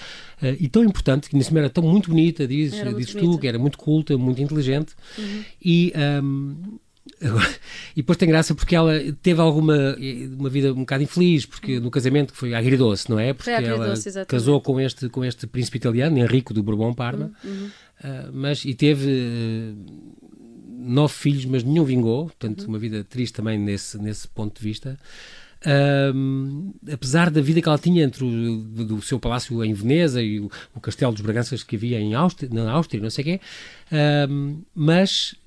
uh, 0.42 0.56
e 0.58 0.68
tão 0.68 0.82
importante, 0.84 1.28
que 1.28 1.36
nesse 1.36 1.56
era 1.56 1.70
tão 1.70 1.84
muito 1.84 2.10
bonita, 2.10 2.46
diz, 2.46 2.72
Era 2.72 2.86
muito 2.86 2.98
dizes 2.98 3.14
tu, 3.14 3.20
bonita. 3.20 3.40
que 3.40 3.46
era 3.46 3.58
muito 3.58 3.78
culta, 3.78 4.16
muito 4.18 4.40
inteligente 4.42 4.94
Uhum. 5.18 5.42
e, 5.62 5.92
um, 6.22 6.56
e 7.92 7.96
depois 7.96 8.16
tem 8.16 8.28
graça 8.28 8.54
porque 8.54 8.76
ela 8.76 8.92
teve 9.22 9.40
alguma 9.40 9.96
uma 10.38 10.48
vida 10.48 10.72
um 10.72 10.80
bocado 10.80 11.02
infeliz, 11.02 11.44
porque 11.44 11.80
no 11.80 11.90
casamento 11.90 12.32
que 12.32 12.38
foi 12.38 12.54
agridoce, 12.54 13.10
não 13.10 13.18
é? 13.18 13.32
Porque 13.32 13.50
Foi 13.50 13.64
ela 13.64 13.94
casou 14.26 14.60
com 14.60 14.80
este, 14.80 15.08
com 15.08 15.24
este 15.24 15.46
príncipe 15.46 15.78
italiano, 15.78 16.18
Henrico 16.18 16.54
do 16.54 16.62
Bourbon 16.62 16.94
Parma, 16.94 17.32
Uhum. 17.44 17.70
Uh, 18.02 18.32
mas 18.32 18.64
e 18.64 18.74
teve 18.74 19.08
uh, 19.08 19.76
nove 20.68 21.14
filhos, 21.14 21.44
mas 21.44 21.62
nenhum 21.62 21.84
vingou, 21.84 22.24
portanto, 22.24 22.64
uma 22.64 22.78
vida 22.78 23.04
triste 23.04 23.34
também 23.34 23.58
nesse, 23.58 23.96
nesse 23.98 24.26
ponto 24.26 24.58
de 24.58 24.62
vista. 24.62 24.98
Um, 25.64 26.74
apesar 26.92 27.30
da 27.30 27.40
vida 27.40 27.62
que 27.62 27.68
ela 27.68 27.78
tinha 27.78 28.02
entre 28.02 28.24
o 28.24 28.56
do, 28.58 29.00
seu 29.00 29.20
palácio 29.20 29.62
em 29.64 29.72
Veneza 29.72 30.20
e 30.20 30.40
o, 30.40 30.50
o 30.74 30.80
castelo 30.80 31.12
dos 31.12 31.20
Braganças 31.20 31.62
que 31.62 31.76
havia 31.76 32.00
em 32.00 32.14
Áustria, 32.14 32.50
na 32.52 32.72
Áustria, 32.72 33.00
não 33.00 33.10
sei 33.10 33.22
o 33.22 33.24
quê, 33.26 33.40
um, 34.28 34.62
mas 34.74 35.36
é, 35.36 35.41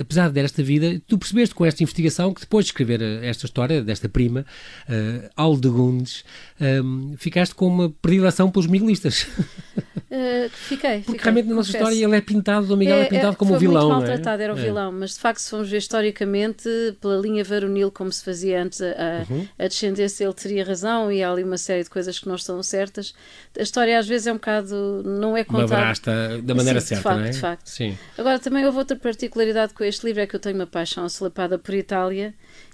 apesar 0.00 0.30
desta 0.30 0.62
vida, 0.62 1.00
tu 1.06 1.18
percebeste 1.18 1.54
com 1.54 1.64
esta 1.64 1.82
investigação 1.82 2.32
que 2.32 2.40
depois 2.40 2.64
de 2.64 2.70
escrever 2.70 3.00
eh, 3.00 3.26
esta 3.26 3.46
história 3.46 3.82
desta 3.82 4.08
prima, 4.08 4.44
uh, 4.88 5.30
Aldegundes, 5.36 6.24
um, 6.60 7.14
ficaste 7.16 7.54
com 7.54 7.66
uma 7.66 7.90
predileção 7.90 8.50
pelos 8.50 8.66
miguelistas. 8.66 9.26
Eh, 10.10 10.48
fiquei. 10.50 11.00
Porque 11.00 11.12
fiquei, 11.12 11.20
realmente 11.24 11.48
na 11.48 11.54
nossa 11.56 11.66
confesso. 11.68 11.84
história 11.90 12.04
ele 12.06 12.16
é 12.16 12.20
pintado, 12.22 12.66
Dom 12.66 12.76
Miguel 12.76 12.96
é, 12.96 13.04
pintado 13.04 13.36
como 13.36 13.50
foi 13.50 13.56
o 13.56 13.60
vilão. 13.60 13.88
muito 13.90 13.92
é? 14.04 14.06
maltratado, 14.08 14.42
era 14.42 14.54
o 14.54 14.58
É. 14.58 14.62
vilão, 14.62 14.90
mas 14.90 15.14
de 15.14 15.18
facto, 15.20 15.38
se 15.40 15.50
formos 15.50 15.68
ver 15.68 15.76
historicamente, 15.76 16.68
pela 17.00 17.16
linha 17.18 17.44
varonil, 17.44 17.90
como 17.90 18.10
se 18.10 18.24
fazia 18.24 18.62
antes, 18.62 18.80
a, 18.80 19.26
Uhum. 19.28 19.46
a 19.58 19.68
descendência, 19.68 20.24
ele 20.24 20.32
teria 20.32 20.64
razão 20.64 21.12
e 21.12 21.22
há 21.22 21.30
ali 21.30 21.44
uma 21.44 21.58
série 21.58 21.84
de 21.84 21.90
coisas 21.90 22.18
que 22.18 22.26
não 22.26 22.36
estão 22.36 22.62
certas. 22.62 23.14
A 23.58 23.62
história 23.62 23.98
às 23.98 24.06
vezes 24.08 24.26
é 24.26 24.32
um 24.32 24.36
bocado. 24.36 25.02
não 25.04 25.36
é 25.36 25.44
contada. 25.44 25.76
brasta 25.76 26.40
da 26.42 26.54
maneira 26.54 26.80
Sim, 26.80 26.84
de 26.84 26.88
certa, 26.88 27.02
facto, 27.02 27.18
não 27.18 27.26
é? 27.26 27.30
de 27.30 27.38
facto. 27.38 27.66
Sim. 27.68 27.98
Agora, 28.16 28.38
também 28.38 28.64
houve 28.64 28.78
outra 28.78 28.96
particularidade 28.96 29.74
com 29.74 29.84
este 29.84 30.06
livro, 30.06 30.22
é 30.22 30.26
que 30.26 30.34
eu 30.34 30.40
tenho 30.40 30.54
uma 30.56 30.66
paixão 30.66 31.06
solapada 31.08 31.58
por 31.58 31.74
Itália 31.74 32.32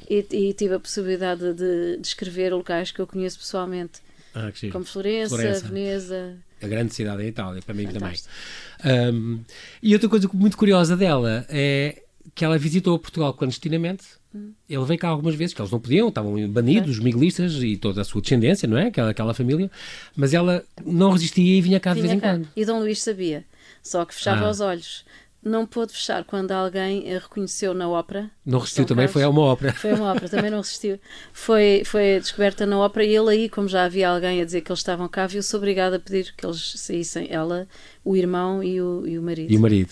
e, 0.08 0.24
e 0.30 0.52
tive 0.52 0.74
a 0.74 0.78
possibilidade 0.80 1.52
de, 1.52 1.96
de 1.98 2.06
escrever 2.06 2.54
locais 2.54 2.92
que 2.92 3.00
eu 3.00 3.06
conheço 3.08 3.38
pessoalmente, 3.38 4.00
Ah, 4.34 4.50
que 4.52 4.60
giro. 4.60 4.72
como 4.72 4.84
Florença, 4.84 5.34
Florença. 5.36 5.66
Veneza. 5.68 6.36
A 6.62 6.66
grande 6.66 6.94
cidade 6.94 7.18
da 7.18 7.24
Itália, 7.24 7.62
para 7.62 7.74
mim 7.74 7.86
Fantástico. 7.86 8.28
também. 8.82 9.10
Um, 9.14 9.40
e 9.82 9.92
outra 9.94 10.08
coisa 10.08 10.28
muito 10.32 10.56
curiosa 10.56 10.96
dela 10.96 11.44
é 11.48 12.02
que 12.34 12.44
ela 12.44 12.58
visitou 12.58 12.98
Portugal 12.98 13.34
clandestinamente. 13.34 14.04
Hum. 14.34 14.52
Ele 14.68 14.84
veio 14.84 14.98
cá 14.98 15.08
algumas 15.08 15.34
vezes, 15.34 15.54
que 15.54 15.60
eles 15.60 15.70
não 15.70 15.78
podiam, 15.78 16.08
estavam 16.08 16.48
banidos, 16.48 16.90
os 16.92 16.98
miguelistas 16.98 17.54
e 17.62 17.76
toda 17.76 18.00
a 18.00 18.04
sua 18.04 18.20
descendência, 18.20 18.66
não 18.66 18.76
é? 18.78 18.86
Aquela, 18.88 19.10
aquela 19.10 19.34
família. 19.34 19.70
Mas 20.16 20.34
ela 20.34 20.64
não 20.84 21.12
resistia 21.12 21.56
e 21.58 21.60
vinha 21.60 21.78
cá 21.78 21.94
de 21.94 22.00
Vinha 22.00 22.14
vez 22.14 22.18
em 22.18 22.20
cá. 22.20 22.32
quando. 22.34 22.48
E 22.56 22.64
Dom 22.64 22.80
Luís 22.80 23.00
sabia, 23.02 23.44
só 23.82 24.04
que 24.04 24.14
fechava 24.14 24.46
Ah. 24.46 24.50
os 24.50 24.60
olhos. 24.60 25.04
Não 25.44 25.66
pôde 25.66 25.92
fechar 25.92 26.24
quando 26.24 26.52
alguém 26.52 27.14
a 27.14 27.18
reconheceu 27.18 27.74
na 27.74 27.88
ópera. 27.88 28.30
Não 28.46 28.58
resistiu 28.58 28.84
também, 28.84 29.06
foi 29.06 29.22
a 29.22 29.28
uma 29.28 29.42
ópera. 29.42 29.72
Foi 29.74 29.92
uma 29.92 30.10
ópera, 30.10 30.28
também 30.28 30.50
não 30.50 30.58
resistiu. 30.58 30.98
Foi, 31.32 31.82
foi 31.84 32.18
descoberta 32.18 32.64
na 32.64 32.78
ópera 32.78 33.04
e 33.04 33.14
ele 33.14 33.30
aí, 33.30 33.48
como 33.48 33.68
já 33.68 33.84
havia 33.84 34.08
alguém 34.08 34.40
a 34.40 34.44
dizer 34.44 34.62
que 34.62 34.72
eles 34.72 34.80
estavam 34.80 35.06
cá, 35.06 35.26
viu-se 35.26 35.54
obrigado 35.54 35.94
a 35.94 35.98
pedir 35.98 36.34
que 36.36 36.46
eles 36.46 36.74
saíssem, 36.76 37.28
ela, 37.30 37.68
o 38.02 38.16
irmão 38.16 38.62
e 38.62 38.80
o, 38.80 39.06
e 39.06 39.18
o 39.18 39.22
marido. 39.22 39.52
E 39.52 39.56
o 39.56 39.60
marido. 39.60 39.90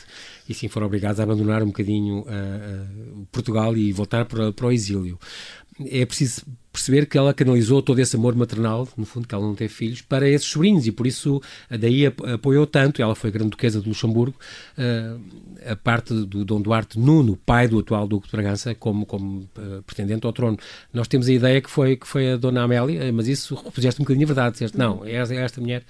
E 0.49 0.55
sim, 0.55 0.69
foram 0.69 0.87
obrigados 0.87 1.21
a 1.21 1.23
abandonar 1.23 1.63
um 1.63 1.67
bocadinho 1.67 2.25
ah, 2.27 2.87
Portugal 3.31 3.77
e 3.77 3.93
voltar 3.93 4.25
para, 4.25 4.53
para 4.53 4.67
o 4.67 4.73
exílio. 4.73 5.19
É 5.87 6.05
preciso 6.07 6.45
perceber 6.73 7.05
que 7.07 7.19
ela 7.19 7.35
canalizou 7.35 7.83
todo 7.83 7.99
esse 7.99 8.17
amor 8.17 8.35
maternal, 8.35 8.89
no 8.97 9.05
fundo, 9.05 9.29
que 9.29 9.35
ela 9.35 9.45
não 9.45 9.55
teve 9.55 9.73
filhos, 9.73 10.01
para 10.01 10.27
esses 10.29 10.49
sobrinhos 10.49 10.87
e 10.87 10.93
por 10.93 11.07
isso 11.07 11.41
daí 11.69 12.07
ap- 12.07 12.25
apoiou 12.25 12.67
tanto. 12.67 13.03
Ela 13.03 13.15
foi 13.15 13.31
Grande 13.31 13.51
Duquesa 13.51 13.81
de 13.81 13.89
Luxemburgo, 13.89 14.35
ah, 14.79 15.17
a 15.73 15.77
parte 15.77 16.15
do 16.15 16.45
Dom 16.45 16.61
Duarte 16.63 16.99
Nuno, 16.99 17.37
pai 17.45 17.69
do 17.69 17.79
atual 17.79 18.09
Duque 18.09 18.27
de 18.27 18.33
Bragança, 18.33 18.75
como, 18.75 19.05
como 19.05 19.47
ah, 19.59 19.83
pretendente 19.87 20.27
ao 20.27 20.33
trono. 20.33 20.57
Nós 20.93 21.07
temos 21.07 21.29
a 21.29 21.33
ideia 21.33 21.61
que 21.61 21.71
foi, 21.71 21.97
que 21.97 22.07
foi 22.09 22.33
a 22.33 22.37
Dona 22.37 22.63
Amélia, 22.63 23.09
ah, 23.09 23.13
mas 23.13 23.29
isso 23.29 23.55
repuseste 23.55 24.01
um 24.01 24.05
bocadinho 24.05 24.25
a 24.25 24.29
verdade. 24.29 24.53
Disseste, 24.53 24.79
não, 24.79 25.05
é 25.05 25.13
esta, 25.17 25.61
mulher, 25.61 25.83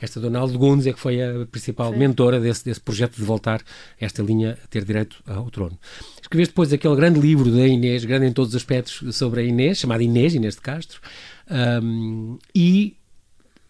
esta 0.00 0.18
Dona 0.18 0.38
Aldegundes 0.38 0.86
é 0.86 0.92
que 0.92 1.00
foi 1.00 1.22
a 1.22 1.46
principal 1.50 1.90
Foi. 1.90 1.98
mentora 1.98 2.40
desse, 2.40 2.64
desse 2.64 2.80
projeto 2.80 3.16
de 3.16 3.22
voltar 3.22 3.60
esta 4.00 4.22
linha 4.22 4.58
a 4.64 4.66
ter 4.68 4.84
direito 4.84 5.16
ao 5.26 5.50
trono. 5.50 5.78
Escreveste 6.22 6.52
depois 6.52 6.72
aquele 6.72 6.94
grande 6.96 7.18
livro 7.20 7.50
da 7.50 7.66
Inês, 7.66 8.04
grande 8.04 8.26
em 8.26 8.32
todos 8.32 8.50
os 8.50 8.56
aspectos, 8.56 9.16
sobre 9.16 9.40
a 9.40 9.42
Inês, 9.42 9.78
chamado 9.78 10.00
Inês, 10.02 10.29
Inês 10.34 10.54
de 10.54 10.60
Castro, 10.60 11.00
um, 11.82 12.38
e 12.54 12.96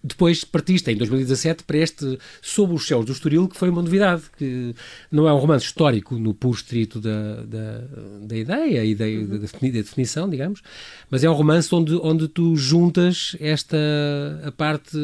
depois 0.03 0.45
partiste 0.45 0.91
em 0.91 0.97
2017 0.97 1.63
para 1.65 1.77
este 1.77 2.19
Sob 2.41 2.73
os 2.73 2.87
Céus 2.87 3.05
do 3.05 3.13
Estoril, 3.13 3.47
que 3.47 3.55
foi 3.55 3.69
uma 3.69 3.83
novidade, 3.83 4.23
que 4.39 4.75
não 5.13 5.29
é 5.29 5.33
um 5.35 5.37
romance 5.37 5.67
histórico 5.67 6.15
no 6.19 6.33
puro 6.33 6.57
estrito 6.57 6.99
da, 6.99 7.43
da, 7.45 7.85
da 8.23 8.35
ideia 8.35 8.83
e 8.83 8.95
da, 8.95 9.05
da 9.05 9.37
defini- 9.37 9.71
da 9.71 9.81
definição, 9.81 10.27
digamos, 10.31 10.63
mas 11.11 11.23
é 11.23 11.29
um 11.29 11.35
romance 11.35 11.75
onde, 11.75 11.95
onde 11.97 12.29
tu 12.29 12.57
juntas 12.57 13.37
esta 13.41 13.77
a 14.43 14.51
parte 14.51 14.97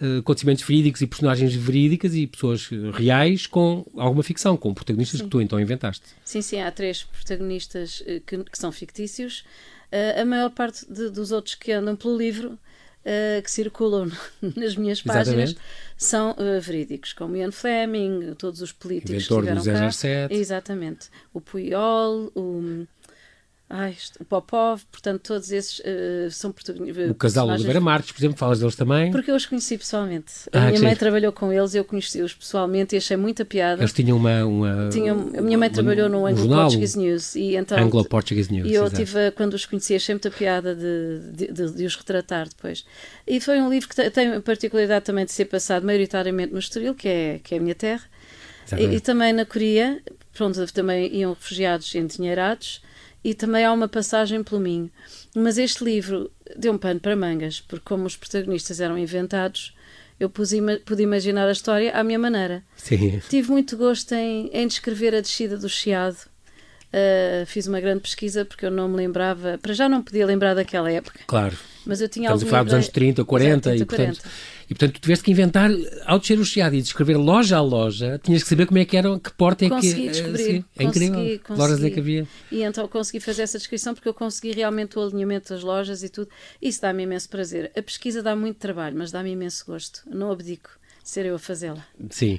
eh, 0.00 0.18
acontecimentos 0.18 0.62
verídicos 0.62 1.00
e 1.00 1.08
personagens 1.08 1.52
verídicas 1.56 2.14
e 2.14 2.24
pessoas 2.28 2.68
reais 2.94 3.44
com 3.44 3.84
alguma 3.96 4.22
ficção, 4.22 4.56
com 4.56 4.72
protagonistas 4.72 5.20
que 5.20 5.26
tu 5.26 5.40
então 5.40 5.58
inventaste. 5.58 6.04
Sim, 6.24 6.42
sim, 6.42 6.60
há 6.60 6.70
três 6.70 7.02
protagonistas 7.02 8.04
eh, 8.06 8.20
que, 8.24 8.38
que 8.44 8.56
são 8.56 8.70
fictícios. 8.70 9.42
Eh, 9.90 10.20
a 10.20 10.24
maior 10.24 10.50
parte 10.50 10.84
de- 10.92 11.10
dos 11.10 11.32
outros 11.32 11.54
que 11.54 11.72
andam 11.72 11.96
pelo 11.96 12.16
livro, 12.16 12.58
eh, 13.04 13.40
que 13.42 13.50
circulam 13.50 14.10
nas 14.56 14.76
minhas 14.76 15.00
páginas, 15.00 15.50
Exatamente. 15.50 15.60
são 15.96 16.34
eh, 16.38 16.60
verídicos, 16.60 17.12
como 17.14 17.36
Ian 17.36 17.50
Fleming, 17.52 18.34
todos 18.36 18.60
os 18.60 18.70
políticos 18.72 19.24
Inventor 19.24 19.44
que 19.44 19.50
do 19.52 19.56
estiveram 19.58 19.86
cá. 19.86 19.92
007. 19.92 20.34
Exatamente. 20.34 21.08
O 21.32 21.40
Puyol, 21.40 22.30
o, 22.34 22.86
Ai, 23.70 23.94
o 24.18 24.24
Popov, 24.24 24.80
portanto, 24.90 25.20
todos 25.20 25.52
esses 25.52 25.80
uh, 25.80 26.30
são 26.30 26.54
O 27.10 27.14
casal 27.14 27.48
Oliveira 27.48 27.80
Marques, 27.80 28.10
por 28.12 28.18
exemplo, 28.18 28.38
falas 28.38 28.60
deles 28.60 28.74
também? 28.74 29.10
Porque 29.10 29.30
eu 29.30 29.36
os 29.36 29.44
conheci 29.44 29.76
pessoalmente. 29.76 30.32
A 30.54 30.58
ah, 30.58 30.66
minha 30.68 30.80
mãe 30.80 30.96
trabalhou 30.96 31.32
com 31.32 31.52
eles, 31.52 31.74
eu 31.74 31.84
conheci-os 31.84 32.32
pessoalmente 32.32 32.94
e 32.94 32.98
achei 32.98 33.18
muita 33.18 33.44
piada. 33.44 33.82
Eles 33.82 33.92
tinham 33.92 34.16
uma. 34.16 34.42
uma 34.46 34.88
tinham, 34.88 35.18
a 35.36 35.42
minha 35.42 35.58
mãe 35.58 35.68
uma, 35.68 35.74
trabalhou 35.74 36.08
no 36.08 36.24
Anglo 36.24 36.48
Portuguese 36.48 36.98
News 36.98 37.34
e 37.34 37.56
então. 37.56 37.78
Anglo 37.78 38.02
Portuguese 38.06 38.50
News. 38.50 38.70
E 38.70 38.72
eu 38.72 38.90
tive, 38.90 39.32
quando 39.32 39.52
os 39.52 39.66
conheci, 39.66 39.94
achei 39.94 40.14
muita 40.14 40.30
piada 40.30 40.74
de, 40.74 41.18
de, 41.32 41.52
de, 41.52 41.72
de, 41.72 41.84
os 41.84 41.94
retratar 41.94 42.48
depois. 42.48 42.86
E 43.26 43.38
foi 43.38 43.60
um 43.60 43.68
livro 43.68 43.86
que 43.86 44.10
tem 44.10 44.32
a 44.32 44.40
particularidade 44.40 45.04
também 45.04 45.26
de 45.26 45.32
ser 45.32 45.44
passado 45.44 45.84
maioritariamente 45.84 46.54
no 46.54 46.58
Estoril, 46.58 46.94
que 46.94 47.06
é, 47.06 47.40
que 47.44 47.54
é 47.54 47.58
a 47.58 47.60
minha 47.60 47.74
terra. 47.74 48.04
E, 48.78 48.96
e, 48.96 49.00
também 49.00 49.32
na 49.34 49.44
Coreia, 49.44 50.00
pronto, 50.32 50.72
também 50.72 51.14
iam 51.14 51.32
refugiados 51.34 51.94
endinheirados 51.94 52.82
e 53.22 53.34
também 53.34 53.64
há 53.64 53.72
uma 53.72 53.88
passagem 53.88 54.42
pelo 54.42 54.60
Minho. 54.60 54.90
Mas 55.34 55.58
este 55.58 55.84
livro 55.84 56.30
deu 56.56 56.72
um 56.72 56.78
pano 56.78 57.00
para 57.00 57.16
mangas, 57.16 57.60
porque 57.60 57.84
como 57.84 58.06
os 58.06 58.16
protagonistas 58.16 58.80
eram 58.80 58.96
inventados, 58.96 59.74
eu 60.18 60.28
pude, 60.28 60.56
pude 60.84 61.02
imaginar 61.02 61.48
a 61.48 61.52
história 61.52 61.92
à 61.92 62.02
minha 62.02 62.18
maneira. 62.18 62.64
Sim. 62.76 63.20
Tive 63.28 63.50
muito 63.50 63.76
gosto 63.76 64.12
em, 64.12 64.50
em 64.52 64.66
descrever 64.66 65.14
a 65.14 65.20
descida 65.20 65.56
do 65.56 65.68
Chiado. 65.68 66.18
Uh, 66.88 67.44
fiz 67.44 67.66
uma 67.66 67.80
grande 67.80 68.00
pesquisa 68.00 68.44
porque 68.44 68.64
eu 68.64 68.70
não 68.70 68.88
me 68.88 68.96
lembrava, 68.96 69.58
para 69.60 69.74
já 69.74 69.88
não 69.88 70.02
podia 70.02 70.24
lembrar 70.24 70.54
daquela 70.54 70.90
época. 70.90 71.20
Claro. 71.26 71.56
Mas 71.84 72.00
eu 72.00 72.08
tinha 72.08 72.26
Estamos 72.26 72.44
a 72.44 72.46
falar 72.46 72.62
dos 72.64 72.74
anos 72.74 72.88
30, 72.88 73.24
40 73.24 73.50
Exato, 73.50 73.62
30, 73.62 73.82
e, 73.82 73.86
portanto, 73.86 74.22
40. 74.22 74.28
E 74.64 74.74
portanto, 74.74 74.92
tu 74.94 75.00
tiveste 75.00 75.24
que 75.24 75.30
inventar, 75.30 75.70
ao 76.04 76.18
descer 76.18 76.38
o 76.38 76.44
Chiado 76.44 76.74
e 76.74 76.82
descrever 76.82 77.16
loja 77.16 77.56
a 77.56 77.62
loja, 77.62 78.20
tinhas 78.22 78.42
que 78.42 78.48
saber 78.48 78.66
como 78.66 78.78
é 78.78 78.84
que 78.84 78.96
era, 78.96 79.18
que 79.18 79.30
porta 79.32 79.64
é 79.64 79.68
consegui 79.68 80.02
que. 80.02 80.08
Descobrir, 80.08 80.42
assim, 80.42 80.64
é 80.78 80.84
incrível. 80.84 81.14
Consegui, 81.14 81.38
consegui. 81.38 81.60
Lojas 81.60 81.84
é 81.84 81.90
que 81.90 82.00
havia. 82.00 82.28
E 82.52 82.62
então 82.62 82.88
consegui 82.88 83.20
fazer 83.20 83.42
essa 83.42 83.58
descrição 83.58 83.94
porque 83.94 84.08
eu 84.08 84.14
consegui 84.14 84.52
realmente 84.52 84.98
o 84.98 85.02
alinhamento 85.02 85.52
das 85.52 85.62
lojas 85.62 86.02
e 86.02 86.08
tudo. 86.08 86.28
Isso 86.60 86.80
dá-me 86.82 87.02
imenso 87.02 87.28
prazer. 87.28 87.70
A 87.76 87.82
pesquisa 87.82 88.22
dá 88.22 88.36
muito 88.36 88.58
trabalho, 88.58 88.96
mas 88.96 89.10
dá-me 89.10 89.30
imenso 89.30 89.64
gosto. 89.66 90.02
Não 90.06 90.30
abdico 90.30 90.77
ser 91.08 91.24
eu 91.24 91.36
a 91.36 91.38
fazê-la. 91.38 91.82
Sim. 92.10 92.38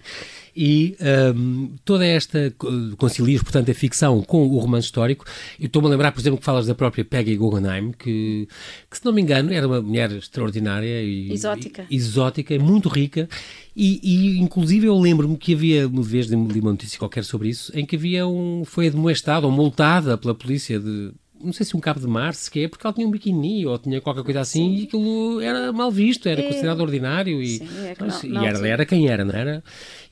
E 0.56 0.96
um, 1.36 1.72
toda 1.84 2.06
esta 2.06 2.54
concilias, 3.00 3.42
portanto, 3.42 3.72
a 3.72 3.74
ficção 3.74 4.22
com 4.22 4.48
o 4.48 4.60
romance 4.60 4.86
histórico. 4.86 5.26
Eu 5.60 5.66
estou-me 5.66 5.88
a 5.88 5.92
lembrar, 5.92 6.12
por 6.12 6.20
exemplo, 6.20 6.38
que 6.38 6.46
falas 6.46 6.68
da 6.68 6.76
própria 6.76 7.04
Peggy 7.04 7.36
Guggenheim, 7.36 7.92
que, 7.92 8.48
que 8.88 8.98
se 8.98 9.04
não 9.04 9.12
me 9.12 9.24
engano, 9.24 9.52
era 9.52 9.66
uma 9.66 9.82
mulher 9.82 10.12
extraordinária 10.12 11.02
e 11.02 11.34
exótica, 11.34 11.88
e, 11.90 11.96
exótica 11.96 12.60
muito 12.60 12.90
rica. 12.90 13.28
E, 13.76 14.00
e 14.04 14.40
inclusive 14.40 14.86
eu 14.86 15.00
lembro-me 15.00 15.36
que 15.36 15.56
havia, 15.56 15.88
uma 15.88 16.04
vez 16.04 16.28
li 16.28 16.36
uma 16.36 16.72
notícia 16.72 17.00
qualquer 17.00 17.24
sobre 17.24 17.50
isso, 17.50 17.76
em 17.76 17.88
que 17.88 17.96
havia 17.96 18.28
um, 18.28 18.64
foi 18.66 18.86
admoestada 18.86 19.48
ou 19.48 19.52
multada 19.52 20.16
pela 20.16 20.36
polícia 20.36 20.80
de 20.80 21.12
não 21.42 21.54
sei 21.54 21.66
se 21.66 21.76
um 21.76 21.80
cabo 21.80 22.00
de 22.00 22.08
mar 22.08 22.34
sequer, 22.34 22.70
porque 22.70 22.86
ela 22.86 22.94
tinha 22.94 23.08
um 23.08 23.12
biquíni 23.12 23.66
ou 23.66 23.78
tinha 23.78 24.02
qualquer 24.02 24.24
coisa 24.24 24.42
assim 24.42 24.76
Sim. 24.76 24.82
e 24.82 24.84
aquilo 24.84 25.42
era 25.42 25.72
mal 25.72 25.92
visto, 25.92 26.28
era 26.28 26.42
é. 26.42 26.48
considerado 26.48 26.82
ordinário 26.82 27.42
e, 27.42 27.58
Sim, 27.58 27.68
é 27.86 27.96
não, 28.28 28.44
e 28.44 28.46
era, 28.46 28.68
era, 28.68 28.86
quem 28.86 29.08
era, 29.08 29.24
não 29.24 29.34
era? 29.34 29.64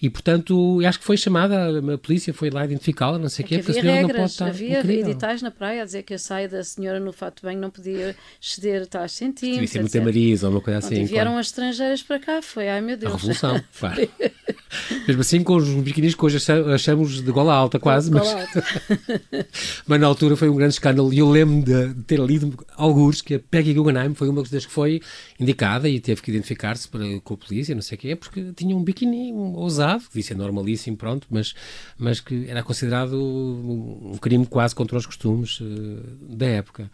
E 0.02 0.10
portanto, 0.10 0.80
acho 0.86 1.00
que 1.00 1.06
foi 1.06 1.18
chamada, 1.18 1.80
a 1.94 1.98
polícia 1.98 2.34
foi 2.34 2.50
lá 2.50 2.64
identificá-la, 2.66 3.18
não 3.20 3.30
sei 3.30 3.44
o 3.44 3.46
é 3.46 3.50
quê, 3.50 3.58
porque 3.58 3.72
a 3.72 3.82
senhora 3.82 3.92
regras, 4.02 4.10
não 4.10 4.20
pode 4.22 4.32
estar. 4.32 4.48
Havia 4.48 4.80
incrível. 4.80 5.10
editais 5.10 5.42
na 5.42 5.52
praia 5.52 5.82
a 5.82 5.86
dizer 5.86 6.04
que 6.04 6.14
a 6.14 6.20
saia 6.20 6.48
da 6.48 6.64
senhora 6.64 7.00
no 7.00 7.12
fato 7.12 7.42
banho 7.44 7.60
não 7.60 7.70
podia 7.70 8.16
exceder 8.42 8.88
tais 8.88 9.12
centímetros. 9.12 9.72
Devia 9.72 9.90
ser 9.90 10.00
muito 10.00 10.02
mariz 10.06 10.44
ou 10.44 10.52
uma 10.52 10.62
coisa 10.62 10.80
assim. 10.80 11.02
E 11.02 11.06
vieram 11.06 11.32
claro. 11.32 11.40
as 11.40 11.48
estrangeiras 11.48 12.04
para 12.04 12.20
cá, 12.20 12.42
foi, 12.42 12.70
ai 12.70 12.82
meu 12.82 12.96
Deus. 12.96 13.14
A 13.14 13.16
revolução, 13.16 13.62
claro. 13.78 14.10
Mesmo 15.08 15.22
assim, 15.22 15.42
com 15.42 15.56
os 15.56 15.70
biquinis 15.70 16.14
que 16.14 16.26
hoje 16.26 16.38
achamos 16.74 17.24
de 17.24 17.32
gola 17.32 17.54
alta, 17.54 17.80
quase, 17.80 18.12
mas... 18.12 18.28
Alta. 18.28 18.64
mas 19.88 20.02
na 20.02 20.08
altura 20.08 20.36
foi 20.36 20.50
um 20.50 20.56
grande 20.56 20.74
escândalo. 20.74 21.14
E 21.14 21.20
eu 21.20 21.30
lembro 21.30 21.64
de, 21.64 21.94
de 21.94 22.04
ter 22.04 22.20
lido 22.20 22.54
alguns 22.76 23.22
que 23.22 23.36
a 23.36 23.40
Peggy 23.40 23.74
Guggenheim 23.74 24.14
foi 24.14 24.28
uma 24.28 24.44
das 24.44 24.66
que 24.66 24.72
foi 24.72 25.02
indicada 25.40 25.88
e 25.88 26.00
teve 26.00 26.22
que 26.22 26.30
identificar-se 26.30 26.90
com 27.24 27.34
a 27.34 27.38
polícia, 27.38 27.74
não 27.74 27.82
sei 27.82 27.98
o 27.98 28.00
quê, 28.00 28.16
porque 28.16 28.52
tinha 28.56 28.76
um 28.76 28.84
biquíni 28.84 29.32
ousado, 29.34 30.04
que 30.04 30.10
devia 30.10 30.24
ser 30.24 30.36
normalíssimo, 30.36 30.98
pronto, 30.98 31.26
mas, 31.30 31.54
mas 31.98 32.20
que 32.20 32.46
era 32.50 32.62
considerado 32.62 33.18
um 33.18 34.18
crime 34.20 34.46
quase 34.46 34.76
contra 34.76 34.98
os 34.98 35.06
costumes 35.06 35.60
uh, 35.62 36.02
da 36.36 36.48
época. 36.48 36.92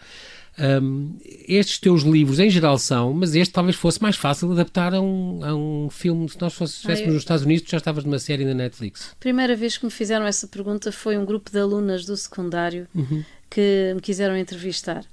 Um, 0.60 1.18
estes 1.48 1.80
teus 1.80 2.04
livros 2.04 2.40
em 2.40 2.50
geral 2.50 2.78
são, 2.78 3.12
mas 3.12 3.34
este 3.36 3.52
talvez 3.52 3.76
fosse 3.76 4.00
mais 4.02 4.16
fácil 4.16 4.52
adaptar 4.52 4.94
a 4.94 5.02
um, 5.02 5.44
a 5.44 5.56
um 5.56 5.90
filme. 5.90 6.30
Se 6.30 6.40
nós 6.40 6.60
estivéssemos 6.62 7.14
nos 7.14 7.24
Estados 7.24 7.44
Unidos, 7.44 7.70
já 7.70 7.78
estavas 7.78 8.04
numa 8.04 8.20
série 8.20 8.46
na 8.46 8.54
Netflix. 8.54 9.16
Primeira 9.20 9.56
vez 9.56 9.78
que 9.78 9.86
me 9.86 9.92
fizeram 9.92 10.26
essa 10.26 10.48
pergunta 10.48 10.92
foi 10.92 11.18
um 11.18 11.26
grupo 11.26 11.52
de 11.52 11.60
alunas 11.60 12.06
do 12.06 12.16
secundário 12.16 12.88
uhum. 12.94 13.24
que 13.50 13.94
me 13.96 14.02
quiseram 14.02 14.38
entrevistar. 14.38 15.04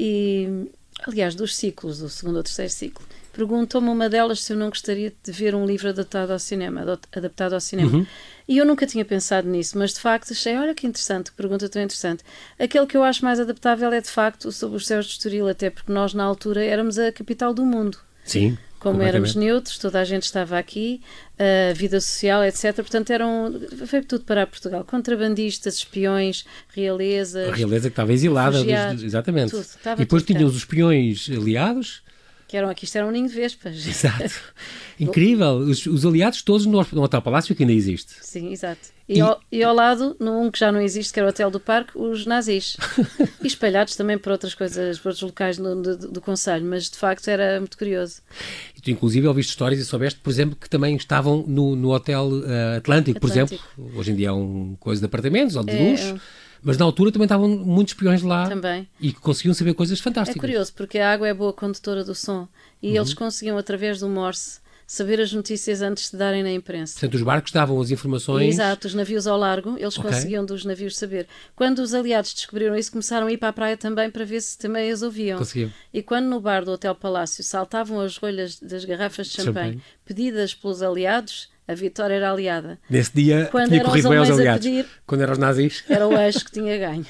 E, 0.00 0.70
aliás, 1.06 1.34
dos 1.34 1.54
ciclos, 1.54 1.98
do 1.98 2.08
segundo 2.08 2.36
ou 2.36 2.42
terceiro 2.42 2.72
ciclo. 2.72 3.06
Perguntou-me 3.34 3.88
uma 3.88 4.08
delas 4.08 4.42
se 4.42 4.52
eu 4.52 4.56
não 4.56 4.68
gostaria 4.68 5.12
de 5.22 5.32
ver 5.32 5.54
um 5.54 5.66
livro 5.66 5.88
adaptado 5.88 6.30
ao 6.30 6.38
cinema. 6.38 6.98
Adaptado 7.12 7.52
ao 7.54 7.60
cinema. 7.60 7.90
Uhum. 7.90 8.06
E 8.46 8.58
eu 8.58 8.64
nunca 8.64 8.86
tinha 8.86 9.04
pensado 9.04 9.48
nisso, 9.48 9.76
mas 9.76 9.92
de 9.92 10.00
facto 10.00 10.32
achei, 10.32 10.56
olha 10.56 10.74
que 10.74 10.86
interessante, 10.86 11.30
que 11.30 11.36
pergunta 11.36 11.68
tão 11.68 11.82
interessante. 11.82 12.22
Aquele 12.58 12.86
que 12.86 12.96
eu 12.96 13.02
acho 13.02 13.24
mais 13.24 13.40
adaptável 13.40 13.90
é 13.92 14.00
de 14.00 14.08
facto 14.08 14.52
sobre 14.52 14.76
os 14.76 14.86
céus 14.86 15.06
de 15.06 15.12
Estoril, 15.12 15.48
até 15.48 15.68
porque 15.68 15.90
nós 15.90 16.14
na 16.14 16.22
altura 16.22 16.62
éramos 16.62 16.98
a 16.98 17.10
capital 17.10 17.52
do 17.52 17.64
mundo. 17.64 17.98
Sim. 18.22 18.56
Como 18.78 19.00
éramos 19.00 19.34
neutros, 19.34 19.78
toda 19.78 19.98
a 19.98 20.04
gente 20.04 20.24
estava 20.24 20.58
aqui, 20.58 21.00
a 21.38 21.72
vida 21.72 21.98
social, 22.02 22.44
etc. 22.44 22.74
Portanto, 22.76 23.10
eram, 23.10 23.58
foi 23.86 24.02
tudo 24.02 24.24
para 24.24 24.46
Portugal. 24.46 24.84
Contrabandistas, 24.84 25.76
espiões, 25.76 26.44
realeza. 26.68 27.48
A 27.48 27.54
realeza 27.54 27.88
que 27.88 27.92
estava 27.92 28.12
exilada, 28.12 28.58
exatamente. 28.92 29.52
Tudo, 29.52 29.66
e 29.94 29.96
depois 29.96 30.22
tinham 30.22 30.46
os 30.46 30.54
espiões 30.54 31.30
aliados 31.30 32.02
que 32.46 32.56
eram 32.56 32.68
aqui, 32.68 32.84
isto 32.84 32.96
era 32.96 33.06
um 33.06 33.10
ninho 33.10 33.28
de 33.28 33.34
vespas. 33.34 33.74
Exato. 33.86 34.34
Incrível. 34.98 35.56
Os, 35.56 35.84
os, 35.86 36.06
aliados 36.06 36.42
todos 36.42 36.66
no, 36.66 36.86
no 36.92 37.02
Hotel 37.02 37.22
Palácio 37.22 37.54
que 37.54 37.62
ainda 37.62 37.72
existe. 37.72 38.14
Sim, 38.20 38.52
exato. 38.52 38.94
E, 39.08 39.18
e... 39.18 39.20
Ao, 39.20 39.40
e, 39.50 39.62
ao, 39.62 39.74
lado, 39.74 40.16
num 40.20 40.50
que 40.50 40.58
já 40.58 40.70
não 40.70 40.80
existe, 40.80 41.12
que 41.12 41.18
era 41.18 41.26
o 41.26 41.30
Hotel 41.30 41.50
do 41.50 41.58
Parque, 41.58 41.98
os 41.98 42.24
nazis. 42.24 42.76
e 43.42 43.46
espalhados 43.46 43.96
também 43.96 44.16
por 44.16 44.30
outras 44.30 44.54
coisas, 44.54 44.98
por 44.98 45.08
outros 45.08 45.22
locais 45.22 45.58
do, 45.58 45.82
do, 45.82 45.96
do 46.12 46.20
Conselho, 46.20 46.64
mas 46.64 46.88
de 46.88 46.96
facto 46.96 47.26
era 47.28 47.58
muito 47.58 47.76
curioso. 47.76 48.22
E 48.76 48.80
tu, 48.80 48.90
inclusive, 48.90 49.26
ouviste 49.26 49.50
histórias 49.50 49.80
e 49.80 49.84
soubeste, 49.84 50.20
por 50.20 50.30
exemplo, 50.30 50.56
que 50.56 50.70
também 50.70 50.94
estavam 50.96 51.44
no, 51.46 51.74
no 51.74 51.92
Hotel 51.92 52.28
uh, 52.28 52.76
Atlântico, 52.76 53.18
Atlântico, 53.18 53.20
por 53.20 53.30
exemplo. 53.30 53.58
Hoje 53.96 54.12
em 54.12 54.14
dia 54.14 54.28
é 54.28 54.32
um 54.32 54.76
coisa 54.78 55.00
de 55.00 55.06
apartamentos 55.06 55.56
ou 55.56 55.64
de 55.64 55.72
é, 55.72 55.90
luxo. 55.90 56.14
É 56.14 56.43
mas 56.64 56.78
na 56.78 56.84
altura 56.84 57.12
também 57.12 57.26
estavam 57.26 57.48
muitos 57.48 57.92
espiões 57.92 58.22
lá 58.22 58.48
também. 58.48 58.88
e 58.98 59.12
que 59.12 59.20
conseguiam 59.20 59.54
saber 59.54 59.74
coisas 59.74 60.00
fantásticas. 60.00 60.36
É 60.36 60.40
curioso, 60.40 60.72
porque 60.74 60.98
a 60.98 61.12
água 61.12 61.28
é 61.28 61.34
boa 61.34 61.52
condutora 61.52 62.02
do 62.02 62.14
som 62.14 62.48
e 62.82 62.88
uhum. 62.88 62.96
eles 62.96 63.14
conseguiam, 63.14 63.58
através 63.58 64.00
do 64.00 64.08
Morse, 64.08 64.64
saber 64.86 65.20
as 65.20 65.32
notícias 65.32 65.82
antes 65.82 66.10
de 66.10 66.16
darem 66.16 66.42
na 66.42 66.50
imprensa. 66.50 66.94
Portanto, 66.94 67.14
os 67.14 67.22
barcos 67.22 67.52
davam 67.52 67.80
as 67.80 67.90
informações. 67.90 68.54
Exato, 68.54 68.86
os 68.86 68.94
navios 68.94 69.26
ao 69.26 69.38
largo, 69.38 69.76
eles 69.78 69.98
okay. 69.98 70.10
conseguiam 70.10 70.44
dos 70.44 70.64
navios 70.64 70.96
saber. 70.96 71.26
Quando 71.56 71.78
os 71.80 71.94
aliados 71.94 72.34
descobriram 72.34 72.76
isso, 72.76 72.90
começaram 72.90 73.26
a 73.26 73.32
ir 73.32 73.38
para 73.38 73.48
a 73.48 73.52
praia 73.52 73.76
também 73.76 74.10
para 74.10 74.24
ver 74.24 74.40
se 74.40 74.58
também 74.58 74.90
as 74.90 75.02
ouviam. 75.02 75.38
Conseguiam. 75.38 75.72
E 75.92 76.02
quando 76.02 76.26
no 76.26 76.40
bar 76.40 76.64
do 76.64 76.72
Hotel 76.72 76.94
Palácio 76.94 77.42
saltavam 77.42 78.00
as 78.00 78.16
rolhas 78.16 78.58
das 78.60 78.84
garrafas 78.84 79.28
de 79.28 79.42
champanhe. 79.42 79.80
pedidas 80.04 80.54
pelos 80.54 80.82
aliados, 80.82 81.48
a 81.66 81.74
vitória 81.74 82.14
era 82.14 82.30
aliada. 82.30 82.78
Nesse 82.88 83.14
dia 83.14 83.48
Quando 83.50 83.68
tinha 83.68 83.84
corrido 83.84 84.08
bem 84.08 84.18
aos 84.18 84.30
aliados. 84.30 84.66
Pedir, 84.66 84.86
Quando 85.06 85.20
eram 85.22 85.32
os 85.32 85.38
nazis. 85.38 85.84
Era 85.88 86.06
o 86.06 86.16
eixo 86.16 86.44
que 86.44 86.52
tinha 86.52 86.76
ganho. 86.78 87.06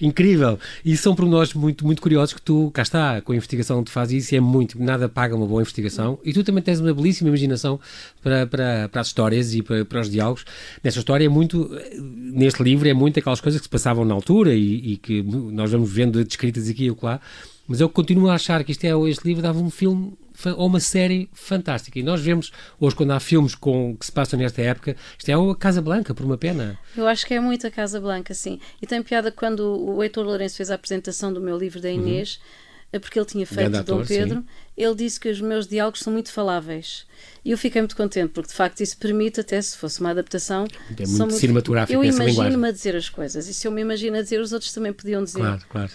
Incrível! 0.00 0.58
E 0.84 0.96
são 0.96 1.14
pormenores 1.14 1.54
muito, 1.54 1.84
muito 1.84 2.02
curiosos 2.02 2.34
que 2.34 2.42
tu, 2.42 2.70
cá 2.72 2.82
está, 2.82 3.20
com 3.20 3.32
a 3.32 3.36
investigação 3.36 3.82
tu 3.84 3.90
fazes 3.90 4.24
isso 4.24 4.34
e 4.34 4.38
é 4.38 4.40
muito, 4.40 4.82
nada 4.82 5.08
paga 5.08 5.36
uma 5.36 5.46
boa 5.46 5.62
investigação 5.62 6.18
e 6.24 6.32
tu 6.32 6.42
também 6.42 6.62
tens 6.62 6.80
uma 6.80 6.92
belíssima 6.92 7.28
imaginação 7.28 7.78
para, 8.22 8.46
para, 8.46 8.88
para 8.88 9.00
as 9.00 9.08
histórias 9.08 9.54
e 9.54 9.62
para, 9.62 9.84
para 9.84 10.00
os 10.00 10.10
diálogos. 10.10 10.44
Nessa 10.82 10.98
história 10.98 11.24
é 11.24 11.28
muito, 11.28 11.70
neste 12.00 12.62
livro 12.62 12.88
é 12.88 12.94
muito 12.94 13.18
aquelas 13.18 13.40
coisas 13.40 13.60
que 13.60 13.66
se 13.66 13.70
passavam 13.70 14.04
na 14.04 14.14
altura 14.14 14.54
e, 14.54 14.92
e 14.92 14.96
que 14.96 15.22
nós 15.22 15.70
vamos 15.70 15.90
vendo 15.92 16.24
descritas 16.24 16.68
aqui 16.68 16.86
e 16.86 16.96
lá, 17.02 17.20
mas 17.66 17.80
eu 17.80 17.88
continuo 17.88 18.28
a 18.28 18.34
achar 18.34 18.64
que 18.64 18.72
isto 18.72 18.84
é, 18.84 18.90
este 19.08 19.24
livro 19.24 19.42
dava 19.42 19.60
um 19.60 19.70
filme 19.70 20.14
ou 20.56 20.66
uma 20.66 20.80
série 20.80 21.28
fantástica. 21.32 21.98
E 21.98 22.02
nós 22.02 22.20
vemos 22.20 22.52
hoje, 22.78 22.96
quando 22.96 23.12
há 23.12 23.20
filmes 23.20 23.54
com, 23.54 23.96
que 23.96 24.06
se 24.06 24.12
passam 24.12 24.38
nesta 24.38 24.62
época, 24.62 24.96
isto 25.18 25.28
é 25.28 25.34
a 25.34 25.54
Casa 25.56 25.82
Blanca, 25.82 26.14
por 26.14 26.24
uma 26.24 26.38
pena. 26.38 26.78
Eu 26.96 27.06
acho 27.06 27.26
que 27.26 27.34
é 27.34 27.40
muito 27.40 27.66
a 27.66 27.70
Casa 27.70 28.00
Blanca, 28.00 28.34
sim. 28.34 28.60
E 28.80 28.86
tem 28.86 29.02
piada 29.02 29.30
quando 29.30 29.60
o 29.60 30.02
Heitor 30.02 30.24
Lourenço 30.24 30.56
fez 30.56 30.70
a 30.70 30.74
apresentação 30.74 31.32
do 31.32 31.40
meu 31.40 31.58
livro 31.58 31.80
da. 31.80 31.90
Inês. 31.90 32.36
Uhum 32.36 32.70
porque 32.98 33.18
ele 33.18 33.26
tinha 33.26 33.46
feito 33.46 33.76
ator, 33.76 33.98
Dom 33.98 34.04
Pedro, 34.04 34.40
sim. 34.40 34.46
ele 34.76 34.94
disse 34.96 35.20
que 35.20 35.28
os 35.28 35.40
meus 35.40 35.66
diálogos 35.66 36.00
são 36.00 36.12
muito 36.12 36.32
faláveis. 36.32 37.06
E 37.44 37.52
eu 37.52 37.58
fiquei 37.58 37.80
muito 37.80 37.96
contente, 37.96 38.30
porque 38.32 38.48
de 38.48 38.54
facto 38.54 38.80
isso 38.80 38.96
permite, 38.96 39.40
até 39.40 39.60
se 39.62 39.76
fosse 39.76 40.00
uma 40.00 40.10
adaptação. 40.10 40.66
É 40.98 41.06
muito, 41.06 41.18
muito 41.18 41.34
cinematográfico 41.34 41.96
Eu 41.96 42.04
imagino-me 42.04 42.68
a 42.68 42.72
dizer 42.72 42.96
as 42.96 43.08
coisas, 43.08 43.46
e 43.46 43.54
se 43.54 43.66
eu 43.66 43.70
me 43.70 43.80
imagino 43.80 44.16
a 44.16 44.22
dizer, 44.22 44.40
os 44.40 44.52
outros 44.52 44.72
também 44.72 44.92
podiam 44.92 45.22
dizer. 45.22 45.38
Claro, 45.38 45.62
claro. 45.68 45.90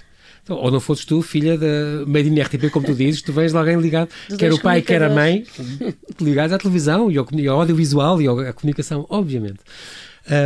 Então, 0.46 0.58
ou 0.58 0.70
não 0.70 0.80
fosses 0.80 1.04
tu, 1.06 1.24
filha 1.24 1.58
da 1.58 2.06
Made 2.06 2.30
in 2.30 2.40
RTP, 2.40 2.70
como 2.72 2.86
tu 2.86 2.94
dizes, 2.94 3.20
tu 3.24 3.34
vens 3.34 3.52
de 3.52 3.58
alguém 3.58 3.80
ligado, 3.80 4.10
quer 4.38 4.54
o 4.54 4.62
pai, 4.62 4.80
quer 4.80 5.02
a 5.02 5.10
mãe, 5.10 5.44
ligados 6.22 6.54
à 6.54 6.60
televisão 6.60 7.10
e 7.10 7.18
ao, 7.18 7.26
ao 7.50 7.62
audiovisual 7.62 8.22
e 8.22 8.28
à 8.28 8.54
comunicação, 8.54 9.08
obviamente. 9.10 9.58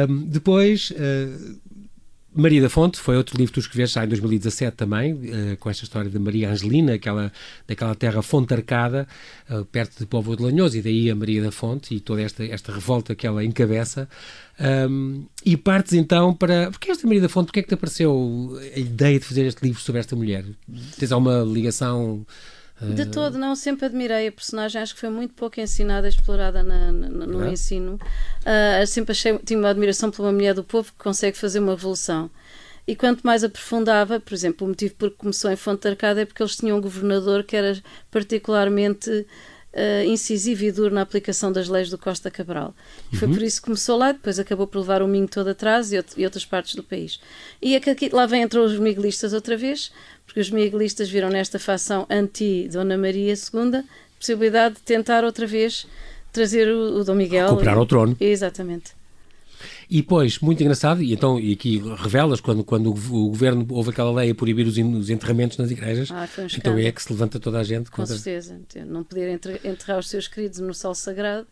Um, 0.10 0.26
depois, 0.26 0.92
uh, 0.92 1.60
Maria 2.34 2.62
da 2.62 2.70
Fonte 2.70 3.00
foi 3.00 3.18
outro 3.18 3.38
livro 3.38 3.52
que 3.52 3.60
tu 3.60 3.64
escreveste 3.64 3.96
já 3.96 4.06
em 4.06 4.08
2017 4.08 4.78
também, 4.78 5.14
uh, 5.14 5.58
com 5.60 5.70
esta 5.70 5.84
história 5.84 6.10
de 6.10 6.20
Maria 6.20 6.52
Angelina, 6.52 6.94
aquela, 6.94 7.32
daquela 7.68 7.96
terra 7.96 8.22
fontarcada, 8.22 9.08
uh, 9.50 9.66
perto 9.66 9.98
de 10.00 10.06
Povo 10.06 10.36
de 10.36 10.44
Lanhoso, 10.44 10.78
e 10.78 10.82
daí 10.82 11.10
a 11.10 11.16
Maria 11.16 11.42
da 11.42 11.52
Fonte 11.52 11.96
e 11.96 12.00
toda 12.00 12.22
esta, 12.22 12.46
esta 12.46 12.72
revolta 12.72 13.16
que 13.16 13.26
ela 13.26 13.44
encabeça. 13.44 14.08
Um, 14.60 15.26
e 15.46 15.56
partes 15.58 15.94
então 15.94 16.34
para. 16.34 16.70
Porque 16.70 16.92
esta 16.92 17.08
Maria 17.08 17.22
da 17.22 17.30
Fonte, 17.30 17.48
porque 17.48 17.62
é 17.62 17.64
que 17.64 17.70
te 17.70 17.74
apareceu 17.74 18.60
a 18.76 18.80
ideia 18.80 19.18
de 19.18 19.26
fazer 19.26 19.46
este 19.46 19.64
livro 19.64 19.82
sobre 19.82 20.00
esta 20.00 20.16
mulher? 20.16 20.46
Tens 20.98 21.12
alguma 21.12 21.42
ligação? 21.44 22.26
De 22.82 23.06
todo, 23.06 23.38
não, 23.38 23.56
sempre 23.56 23.86
admirei 23.86 24.28
a 24.28 24.32
personagem, 24.32 24.82
acho 24.82 24.94
que 24.94 25.02
foi 25.02 25.10
muito 25.10 25.34
pouco 25.34 25.60
ensinada, 25.60 26.08
explorada 26.08 26.64
na, 26.64 26.92
na, 26.92 27.10
no 27.10 27.44
é? 27.44 27.52
ensino. 27.52 28.00
Uh, 28.42 28.88
sempre 28.88 29.12
achei, 29.12 29.38
tinha 29.40 29.60
uma 29.60 29.70
admiração 29.70 30.10
por 30.10 30.22
uma 30.24 30.32
mulher 30.32 30.54
do 30.54 30.64
povo 30.64 30.92
que 30.92 31.04
consegue 31.04 31.38
fazer 31.38 31.60
uma 31.60 31.74
revolução. 31.74 32.30
E 32.88 32.96
quanto 32.96 33.22
mais 33.22 33.44
aprofundava, 33.44 34.20
por 34.20 34.34
exemplo, 34.34 34.66
o 34.66 34.70
motivo 34.70 34.96
por 34.96 35.12
que 35.12 35.18
começou 35.18 35.52
em 35.52 35.56
Fonte 35.56 35.88
Arcada 35.88 36.22
é 36.22 36.26
porque 36.26 36.42
eles 36.42 36.56
tinham 36.56 36.78
um 36.78 36.82
governador 36.82 37.44
que 37.44 37.56
era 37.56 37.80
particularmente 38.10 39.28
uh, 39.74 40.04
incisivo 40.06 40.64
e 40.64 40.72
duro 40.72 40.94
na 40.94 41.02
aplicação 41.02 41.52
das 41.52 41.68
leis 41.68 41.90
do 41.90 41.98
Costa 41.98 42.32
Cabral. 42.32 42.74
E 43.12 43.18
foi 43.18 43.28
uhum. 43.28 43.34
por 43.36 43.44
isso 43.44 43.62
que 43.62 43.66
começou 43.66 43.98
lá, 43.98 44.12
depois 44.12 44.40
acabou 44.40 44.68
por 44.68 44.80
levar 44.80 45.02
o 45.02 45.08
Minho 45.08 45.28
todo 45.28 45.50
atrás 45.50 45.92
e, 45.92 46.04
e 46.18 46.26
outras 46.26 46.46
partes 46.46 46.76
do 46.76 46.84
país. 46.84 47.20
E 47.62 47.76
é 47.76 47.80
que 47.80 47.90
aqui, 47.90 48.10
lá 48.10 48.26
vem 48.26 48.42
entre 48.42 48.60
os 48.60 48.78
miguelistas 48.80 49.34
outra 49.34 49.56
vez, 49.56 49.92
porque 50.30 50.42
os 50.42 50.52
miguelistas 50.52 51.10
viram 51.10 51.30
nesta 51.30 51.58
facção 51.58 52.06
anti-Dona 52.08 52.96
Maria 52.96 53.34
II 53.34 53.84
possibilidade 54.20 54.76
de 54.76 54.82
tentar 54.82 55.24
outra 55.24 55.48
vez 55.48 55.88
trazer 56.32 56.68
o, 56.68 57.00
o 57.00 57.04
Dom 57.04 57.16
Miguel. 57.16 57.48
Recuperar 57.48 57.78
ao 57.78 57.86
trono. 57.88 58.16
Exatamente. 58.20 59.00
E 59.90 60.02
depois, 60.02 60.38
muito 60.38 60.62
engraçado, 60.62 61.02
e 61.02 61.12
então, 61.12 61.40
e 61.40 61.52
aqui 61.52 61.82
revelas 61.98 62.40
quando, 62.40 62.64
quando 62.64 62.92
o 62.92 63.30
governo 63.30 63.66
houve 63.72 63.90
aquela 63.90 64.12
lei 64.12 64.30
a 64.30 64.36
proibir 64.36 64.68
os, 64.68 64.78
os 64.78 65.10
enterramentos 65.10 65.58
nas 65.58 65.72
igrejas, 65.72 66.12
ah, 66.12 66.30
um 66.38 66.46
então 66.56 66.78
é 66.78 66.92
que 66.92 67.02
se 67.02 67.12
levanta 67.12 67.40
toda 67.40 67.60
a 67.60 67.64
gente. 67.64 67.90
Com 67.90 68.06
certeza, 68.06 68.56
não 68.86 69.04
poder 69.04 69.42
enterrar 69.64 69.98
os 69.98 70.08
seus 70.08 70.28
queridos 70.28 70.60
no 70.60 70.76
sol 70.76 70.94
sagrado. 70.94 71.48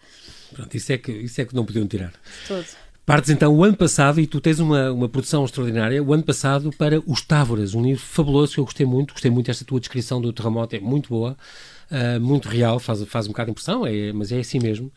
Pronto, 0.54 0.78
isso 0.78 0.94
é 0.94 1.00
que, 1.00 1.12
isso 1.12 1.42
é 1.42 1.46
que 1.46 1.56
não 1.56 1.66
podiam 1.66 1.88
tirar. 1.88 2.14
Todo. 2.48 2.66
Partes 3.08 3.30
então 3.30 3.56
o 3.56 3.64
ano 3.64 3.78
passado, 3.78 4.20
e 4.20 4.28
tu 4.28 4.42
tens 4.42 4.60
uma, 4.60 4.92
uma 4.92 5.08
produção 5.08 5.46
extraordinária, 5.46 6.04
o 6.04 6.12
ano 6.12 6.24
passado 6.24 6.72
para 6.78 7.02
Os 7.08 7.22
Távoras, 7.22 7.74
um 7.74 7.82
livro 7.82 8.04
fabuloso 8.04 8.56
que 8.56 8.60
eu 8.60 8.66
gostei 8.66 8.86
muito, 8.86 9.14
gostei 9.14 9.32
muito 9.32 9.46
desta 9.46 9.64
tua 9.64 9.80
descrição 9.80 10.20
do 10.20 10.34
terremoto, 10.34 10.76
é 10.76 10.82
muito 10.82 11.08
boa, 11.08 11.38
uh, 11.90 12.20
muito 12.20 12.50
real, 12.50 12.80
faz, 12.80 13.02
faz 13.06 13.26
um 13.26 13.30
bocado 13.30 13.46
de 13.46 13.52
impressão, 13.52 13.88
é, 13.88 14.12
mas 14.12 14.30
é 14.34 14.40
assim 14.40 14.60
mesmo. 14.60 14.92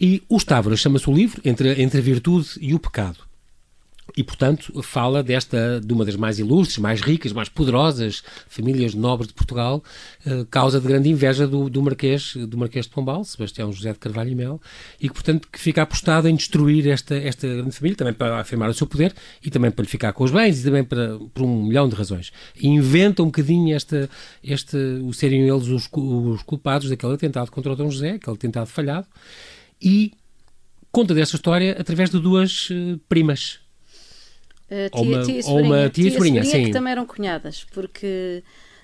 E 0.00 0.20
Os 0.28 0.42
Távoras 0.42 0.80
chama-se 0.80 1.08
o 1.08 1.14
livro, 1.14 1.40
entre, 1.44 1.80
entre 1.80 2.00
a 2.00 2.02
virtude 2.02 2.48
e 2.60 2.74
o 2.74 2.78
pecado. 2.80 3.20
E, 4.16 4.22
portanto, 4.22 4.82
fala 4.82 5.22
desta, 5.22 5.80
de 5.80 5.92
uma 5.92 6.04
das 6.04 6.14
mais 6.14 6.38
ilustres, 6.38 6.78
mais 6.78 7.00
ricas, 7.00 7.32
mais 7.32 7.48
poderosas 7.48 8.22
famílias 8.48 8.94
nobres 8.94 9.28
de 9.28 9.34
Portugal, 9.34 9.82
eh, 10.26 10.46
causa 10.50 10.80
de 10.80 10.86
grande 10.86 11.08
inveja 11.08 11.48
do, 11.48 11.70
do, 11.70 11.82
Marquês, 11.82 12.34
do 12.36 12.56
Marquês 12.58 12.84
de 12.84 12.92
Pombal, 12.92 13.24
Sebastião 13.24 13.72
José 13.72 13.92
de 13.92 13.98
Carvalho 13.98 14.30
e 14.30 14.34
Mel, 14.34 14.60
e 15.00 15.08
que, 15.08 15.14
portanto, 15.14 15.48
que 15.50 15.58
fica 15.58 15.82
apostado 15.82 16.28
em 16.28 16.36
destruir 16.36 16.86
esta, 16.86 17.14
esta 17.16 17.48
grande 17.48 17.72
família, 17.72 17.96
também 17.96 18.12
para 18.12 18.38
afirmar 18.38 18.68
o 18.68 18.74
seu 18.74 18.86
poder, 18.86 19.12
e 19.42 19.50
também 19.50 19.70
para 19.70 19.82
lhe 19.82 19.88
ficar 19.88 20.12
com 20.12 20.22
os 20.22 20.30
bens, 20.30 20.60
e 20.60 20.64
também 20.64 20.84
para, 20.84 21.18
por 21.32 21.42
um 21.42 21.64
milhão 21.64 21.88
de 21.88 21.96
razões. 21.96 22.30
E 22.54 22.68
inventa 22.68 23.22
um 23.22 23.26
bocadinho 23.26 23.74
esta, 23.74 24.08
este, 24.44 24.76
o 24.76 25.12
serem 25.12 25.48
eles 25.48 25.66
os, 25.66 25.88
os 25.92 26.42
culpados 26.42 26.88
daquele 26.88 27.14
atentado 27.14 27.50
contra 27.50 27.72
o 27.72 27.76
Dom 27.76 27.90
José, 27.90 28.10
aquele 28.10 28.36
atentado 28.36 28.66
falhado, 28.66 29.06
e 29.82 30.12
conta 30.92 31.12
dessa 31.12 31.34
história 31.34 31.76
através 31.80 32.10
de 32.10 32.20
duas 32.20 32.70
uh, 32.70 33.00
primas. 33.08 33.63
Uh, 34.70 34.90
tia, 34.90 35.00
ou 35.00 35.04
uma 35.04 35.22
tia, 35.22 35.40
ou 35.46 35.60
uma 35.60 35.90
tia, 35.90 35.90
tia 35.90 36.12
sobrinha, 36.12 36.44
sim. 36.44 36.64
que 36.64 36.72
também 36.72 36.92
eram 36.92 37.06
cunhadas, 37.06 37.64
porque 37.72 38.42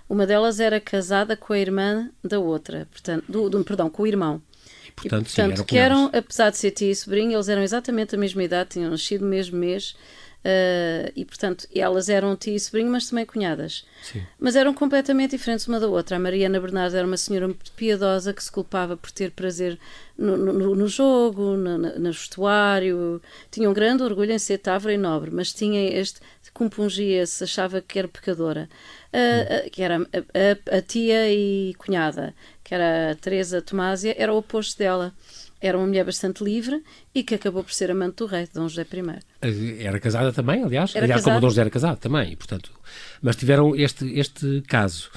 uma 0.09 0.27
delas 0.27 0.61
era 0.61 0.81
casada 0.81 1.37
com 1.37 1.53
a 1.53 1.59
irmã 1.59 2.11
da 2.23 2.38
outra, 2.38 2.87
portanto, 2.90 3.25
do, 3.29 3.49
do 3.49 3.64
perdão, 3.64 3.88
com 3.88 4.03
o 4.03 4.07
irmão. 4.07 4.43
E, 4.87 4.93
portanto, 4.93 5.05
e, 5.07 5.09
portanto 5.09 5.29
sim, 5.31 5.40
eram 5.40 5.64
que 5.64 5.79
eram, 5.79 6.11
apesar 6.12 6.51
de 6.51 6.59
ser 6.59 6.73
tia 6.73 6.90
e 6.90 6.95
sobrinha, 6.95 7.35
eles 7.35 7.49
eram 7.49 7.62
exatamente 7.62 8.14
a 8.14 8.19
mesma 8.19 8.43
idade, 8.43 8.71
tinham 8.71 8.90
nascido 8.90 9.23
no 9.23 9.31
mesmo 9.31 9.59
mês 9.59 9.95
Uh, 10.42 11.12
e 11.14 11.22
portanto, 11.22 11.68
elas 11.74 12.09
eram 12.09 12.35
tia 12.35 12.57
e 12.57 12.61
sobrinho, 12.61 12.90
mas 12.90 13.09
também 13.09 13.26
cunhadas. 13.26 13.85
Sim. 14.03 14.22
Mas 14.38 14.57
eram 14.57 14.72
completamente 14.72 15.33
diferentes 15.33 15.66
uma 15.68 15.79
da 15.79 15.87
outra. 15.87 16.16
A 16.16 16.18
Mariana 16.18 16.59
Bernardo 16.59 16.96
era 16.96 17.07
uma 17.07 17.18
senhora 17.18 17.46
muito 17.46 17.70
piedosa 17.72 18.33
que 18.33 18.42
se 18.42 18.50
culpava 18.50 18.96
por 18.96 19.11
ter 19.11 19.33
prazer 19.33 19.79
no, 20.16 20.38
no, 20.38 20.74
no 20.74 20.88
jogo, 20.88 21.57
no, 21.57 21.76
no, 21.76 22.12
vestuário. 22.12 23.20
Tinha 23.50 23.68
um 23.68 23.74
grande 23.74 24.03
orgulho 24.03 24.33
em 24.33 24.38
ser 24.38 24.59
távora 24.59 24.94
e 24.94 24.98
nobre, 24.98 25.31
mas 25.31 25.53
tinha 25.53 25.83
este. 25.90 26.20
compungia-se, 26.55 27.44
achava 27.44 27.83
que 27.83 27.98
era 27.98 28.09
pecadora. 28.09 28.66
Uh, 29.12 29.66
uh, 29.66 29.70
que 29.70 29.83
era 29.83 29.96
a, 29.98 30.76
a, 30.76 30.79
a, 30.79 30.83
tia 30.83 31.31
e 31.31 31.74
cunhada, 31.76 32.35
que 32.64 32.72
era 32.72 33.11
a 33.11 33.14
Teresa 33.14 33.61
Tomásia, 33.61 34.14
era 34.16 34.33
o 34.33 34.38
oposto 34.38 34.79
dela 34.79 35.12
era 35.61 35.77
uma 35.77 35.87
mulher 35.87 36.05
bastante 36.05 36.42
livre 36.42 36.83
e 37.14 37.23
que 37.23 37.35
acabou 37.35 37.62
por 37.62 37.73
ser 37.73 37.90
amante 37.90 38.16
do 38.16 38.27
rei, 38.27 38.49
Dom 38.53 38.68
José 38.68 38.83
I. 38.83 39.18
Eh, 39.42 39.85
era 39.85 40.01
casada 40.01 40.33
também, 40.33 40.62
aliás, 40.62 40.94
era 40.94 41.05
aliás 41.05 41.20
casado. 41.20 41.35
como 41.35 41.40
Dom 41.40 41.49
José 41.51 41.61
era 41.61 41.70
casado 41.70 41.99
também, 41.99 42.37
portanto, 42.37 42.70
mas 43.20 43.37
tiveram 43.37 43.77
este, 43.77 44.07
este 44.18 44.62
caso. 44.66 45.11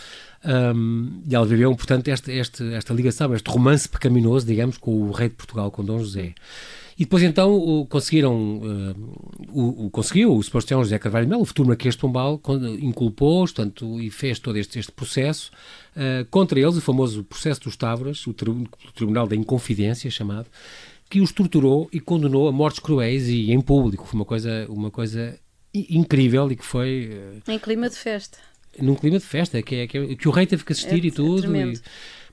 Um, 0.46 1.22
e 1.26 1.34
ela 1.34 1.46
viveu, 1.46 1.74
portanto, 1.74 2.10
este, 2.10 2.32
este, 2.32 2.74
esta 2.74 2.94
ligação, 2.94 3.34
este 3.34 3.50
romance 3.50 3.88
pecaminoso, 3.88 4.46
digamos, 4.46 4.78
com 4.78 4.92
o 4.92 5.12
rei 5.12 5.30
de 5.30 5.36
Portugal, 5.36 5.72
com 5.72 5.84
Dom 5.86 6.00
José. 6.00 6.34
E 6.98 7.06
depois 7.06 7.24
então 7.24 7.56
o, 7.56 7.86
conseguiram, 7.86 8.58
uh, 8.58 8.96
o, 9.50 9.86
o, 9.86 9.90
conseguiu 9.90 10.36
o 10.36 10.44
Sebastião 10.44 10.84
José 10.84 11.00
Carvalho 11.00 11.28
Melo, 11.28 11.42
o 11.42 11.46
futuro 11.46 11.68
Marquês 11.70 11.96
de 11.96 12.02
Pombal, 12.02 12.40
inculpou-os, 12.80 13.52
portanto, 13.52 14.00
e 14.00 14.10
fez 14.10 14.40
todo 14.40 14.58
este, 14.58 14.80
este 14.80 14.92
processo 14.92 15.52
uh, 15.96 16.26
contra 16.30 16.60
eles, 16.60 16.78
o 16.78 16.82
famoso 16.82 17.24
processo 17.24 17.62
dos 17.62 17.76
Távoras, 17.76 18.26
o, 18.28 18.32
o 18.32 18.92
Tribunal 18.94 19.28
da 19.28 19.36
Inconfidência 19.36 20.10
chamado, 20.12 20.48
que 21.10 21.20
os 21.20 21.32
torturou 21.32 21.90
e 21.92 22.00
condenou 22.00 22.48
a 22.48 22.52
mortes 22.52 22.80
cruéis 22.80 23.28
e 23.28 23.52
em 23.52 23.62
público. 23.62 24.06
Foi 24.06 24.20
uma 24.20 24.26
coisa, 24.26 24.66
uma 24.70 24.92
coisa 24.92 25.38
incrível 25.74 26.52
e 26.52 26.56
que 26.56 26.66
foi... 26.66 27.10
Uh, 27.48 27.52
em 27.52 27.60
clima 27.60 27.90
de 27.90 27.96
festa. 27.96 28.38
Num 28.80 28.96
clima 28.96 29.20
de 29.20 29.26
festa, 29.26 29.62
que, 29.62 29.76
é, 29.76 29.88
que, 29.88 29.98
é, 29.98 30.16
que 30.16 30.28
o 30.28 30.32
rei 30.32 30.48
teve 30.48 30.64
que 30.64 30.72
assistir 30.72 31.04
é, 31.04 31.08
e 31.08 31.12
tudo. 31.12 31.56
É 31.56 31.74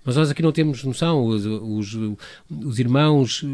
mas 0.05 0.17
nós 0.17 0.31
aqui 0.31 0.43
não 0.43 0.53
temos 0.53 0.83
noção. 0.83 1.25
Os, 1.25 1.45
os, 1.45 1.99
os, 2.51 2.79
irmãos 2.79 3.45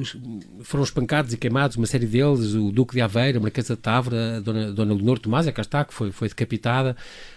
foram 0.62 0.84
espancados 0.84 1.32
e 1.32 1.36
queimados, 1.36 1.76
uma 1.76 1.86
série 1.86 2.06
deles, 2.06 2.54
o 2.54 2.70
Duque 2.70 2.94
de 2.94 3.00
Aveira, 3.00 3.38
a 3.38 3.40
Marquesa 3.40 3.74
de 3.74 3.82
Távora, 3.82 4.36
a 4.36 4.40
Dona, 4.40 4.72
Dona 4.72 4.94
Leonor 4.94 5.18
Tomás, 5.18 5.48
cá 5.50 5.62
está, 5.62 5.84
que 5.84 5.92
foi, 5.92 6.12
foi 6.12 6.28
decapitada. 6.28 6.96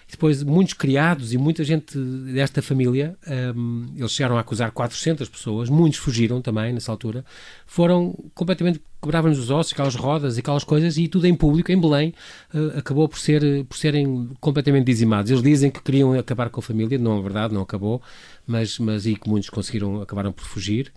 Depois, 0.10 0.42
muitos 0.42 0.74
criados 0.74 1.34
e 1.34 1.38
muita 1.38 1.64
gente 1.64 1.96
desta 2.34 2.64
família, 2.64 3.16
um, 3.56 3.86
eles 3.96 4.12
chegaram 4.12 4.38
a 4.38 4.40
acusar 4.40 4.72
400 4.72 5.30
pessoas, 5.30 5.70
muitos 5.70 6.00
fugiram 6.00 6.42
também 6.42 6.74
nessa 6.74 6.92
altura, 6.92 7.24
foram 7.68 8.18
completamente, 8.34 8.82
quebravam-nos 9.00 9.38
os 9.38 9.52
ossos, 9.52 9.72
aquelas 9.72 9.94
rodas 9.94 10.36
e 10.36 10.40
aquelas 10.40 10.64
coisas, 10.64 10.98
e 10.98 11.08
tudo 11.08 11.28
em 11.28 11.36
público, 11.36 11.72
em 11.72 11.80
Belém, 11.80 12.14
uh, 12.52 12.80
acabou 12.80 13.08
por, 13.08 13.20
ser, 13.20 13.64
por 13.66 13.78
serem 13.78 14.32
completamente 14.40 14.86
dizimados. 14.86 15.30
Eles 15.30 15.44
dizem 15.44 15.70
que 15.70 15.82
queriam 15.82 16.18
acabar 16.18 16.50
com 16.50 16.60
a 16.60 16.64
família, 16.64 16.98
não 16.98 17.20
é 17.20 17.22
verdade, 17.22 17.54
não 17.54 17.62
acabou, 17.62 18.02
mas, 18.48 18.80
mas 18.80 19.06
e 19.06 19.16
que 19.16 19.30
muitos 19.30 19.52
conseguiram, 19.52 20.02
acabaram 20.02 20.32
por 20.32 20.44
fugir 20.44 20.92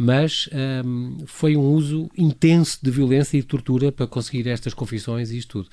mas 0.00 0.48
um, 0.84 1.16
foi 1.26 1.56
um 1.56 1.72
uso 1.72 2.08
intenso 2.16 2.78
de 2.80 2.88
violência 2.88 3.36
e 3.36 3.40
de 3.40 3.48
tortura 3.48 3.90
para 3.90 4.06
conseguir 4.06 4.46
estas 4.48 4.72
confissões 4.72 5.32
e 5.32 5.38
isto 5.38 5.64
tudo. 5.64 5.68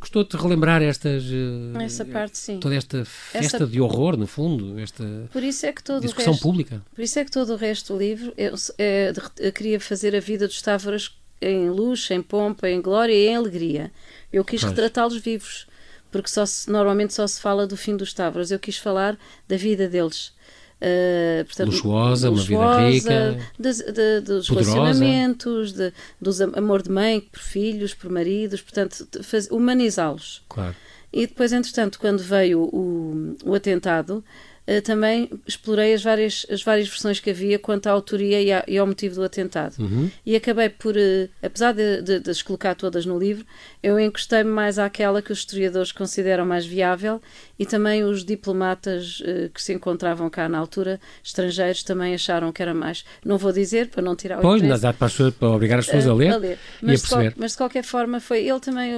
Gostou-te 0.00 0.36
de 0.36 0.42
relembrar 0.42 0.82
estas... 0.82 1.22
Uh, 1.26 1.80
Essa 1.80 2.04
parte, 2.04 2.36
sim. 2.36 2.58
Toda 2.58 2.74
esta 2.74 3.04
festa 3.04 3.58
Essa... 3.58 3.66
de 3.68 3.80
horror, 3.80 4.16
no 4.16 4.26
fundo, 4.26 4.76
esta 4.80 5.28
por 5.32 5.44
isso 5.44 5.64
é 5.64 5.72
que 5.72 5.84
todo 5.84 6.02
discussão 6.02 6.32
o 6.32 6.34
resto, 6.34 6.42
pública. 6.42 6.82
Por 6.92 7.02
isso 7.02 7.20
é 7.20 7.24
que 7.24 7.30
todo 7.30 7.52
o 7.52 7.56
resto 7.56 7.92
do 7.92 7.98
livro, 8.00 8.34
eu, 8.36 8.54
eu, 8.76 9.14
eu 9.38 9.52
queria 9.52 9.78
fazer 9.78 10.16
a 10.16 10.20
vida 10.20 10.48
dos 10.48 10.60
Távoras 10.60 11.16
em 11.40 11.70
luxo, 11.70 12.12
em 12.12 12.20
pompa, 12.20 12.68
em 12.68 12.82
glória 12.82 13.12
e 13.12 13.28
em 13.28 13.36
alegria. 13.36 13.92
Eu 14.32 14.44
quis 14.44 14.60
retratá-los 14.64 15.18
vivos, 15.18 15.68
porque 16.10 16.28
só 16.28 16.44
se, 16.44 16.68
normalmente 16.68 17.14
só 17.14 17.24
se 17.28 17.40
fala 17.40 17.64
do 17.64 17.76
fim 17.76 17.96
dos 17.96 18.12
Távoras. 18.12 18.50
Eu 18.50 18.58
quis 18.58 18.76
falar 18.76 19.16
da 19.46 19.56
vida 19.56 19.88
deles 19.88 20.32
Uh, 20.80 21.44
portanto, 21.44 21.70
luxuosa, 21.70 22.30
luxuosa, 22.30 22.54
uma 22.54 22.90
vida 22.90 23.30
rica, 23.30 23.38
de, 23.58 23.72
de, 23.92 24.20
dos 24.20 24.46
poderosa. 24.48 24.74
relacionamentos, 24.74 25.72
de, 25.72 25.92
dos 26.20 26.40
amor 26.40 26.82
de 26.82 26.90
mãe 26.90 27.20
por 27.20 27.40
filhos, 27.40 27.94
por 27.94 28.10
maridos, 28.10 28.62
portanto, 28.62 29.08
humanizá-los. 29.50 30.44
Claro. 30.48 30.76
E 31.12 31.26
depois, 31.26 31.52
entretanto, 31.52 31.98
quando 31.98 32.20
veio 32.20 32.60
o, 32.60 33.36
o 33.44 33.54
atentado, 33.54 34.22
uh, 34.68 34.82
também 34.82 35.30
explorei 35.46 35.94
as 35.94 36.02
várias, 36.02 36.46
as 36.50 36.62
várias 36.62 36.88
versões 36.88 37.18
que 37.18 37.30
havia 37.30 37.58
quanto 37.58 37.86
à 37.86 37.90
autoria 37.90 38.40
e, 38.40 38.52
à, 38.52 38.64
e 38.68 38.76
ao 38.76 38.86
motivo 38.86 39.14
do 39.14 39.22
atentado. 39.22 39.74
Uhum. 39.78 40.10
E 40.26 40.36
acabei 40.36 40.68
por, 40.68 40.94
uh, 40.94 41.28
apesar 41.42 41.72
de, 41.72 42.02
de, 42.02 42.20
de, 42.20 42.30
as 42.30 42.42
colocar 42.42 42.74
todas 42.74 43.06
no 43.06 43.18
livro, 43.18 43.44
eu 43.82 43.98
encostei-me 43.98 44.50
mais 44.50 44.78
àquela 44.78 45.22
que 45.22 45.32
os 45.32 45.38
historiadores 45.38 45.92
consideram 45.92 46.44
mais 46.44 46.66
viável 46.66 47.20
e 47.58 47.66
também 47.66 48.04
os 48.04 48.24
diplomatas 48.24 49.20
uh, 49.20 49.48
que 49.52 49.62
se 49.62 49.72
encontravam 49.72 50.28
cá 50.30 50.48
na 50.48 50.58
altura, 50.58 51.00
estrangeiros, 51.24 51.82
também 51.82 52.14
acharam 52.14 52.52
que 52.52 52.62
era 52.62 52.74
mais. 52.74 53.04
Não 53.24 53.38
vou 53.38 53.52
dizer 53.52 53.88
para 53.88 54.02
não 54.02 54.14
tirar 54.14 54.38
o 54.38 54.42
Pois, 54.42 54.62
mas 54.62 54.80
dá 54.82 54.92
para, 54.92 55.08
para 55.32 55.48
obrigar 55.48 55.78
as 55.78 55.86
pessoas 55.86 56.06
a 56.06 56.14
ler, 56.14 56.32
a 56.32 56.36
ler. 56.36 56.58
Mas, 56.82 56.92
e 56.92 57.04
a 57.04 57.08
perceber. 57.08 57.34
De, 57.34 57.40
mas 57.40 57.52
de 57.52 57.56
qualquer 57.58 57.84
forma, 57.84 58.20
foi 58.20 58.46
ele 58.46 58.60
também, 58.60 58.92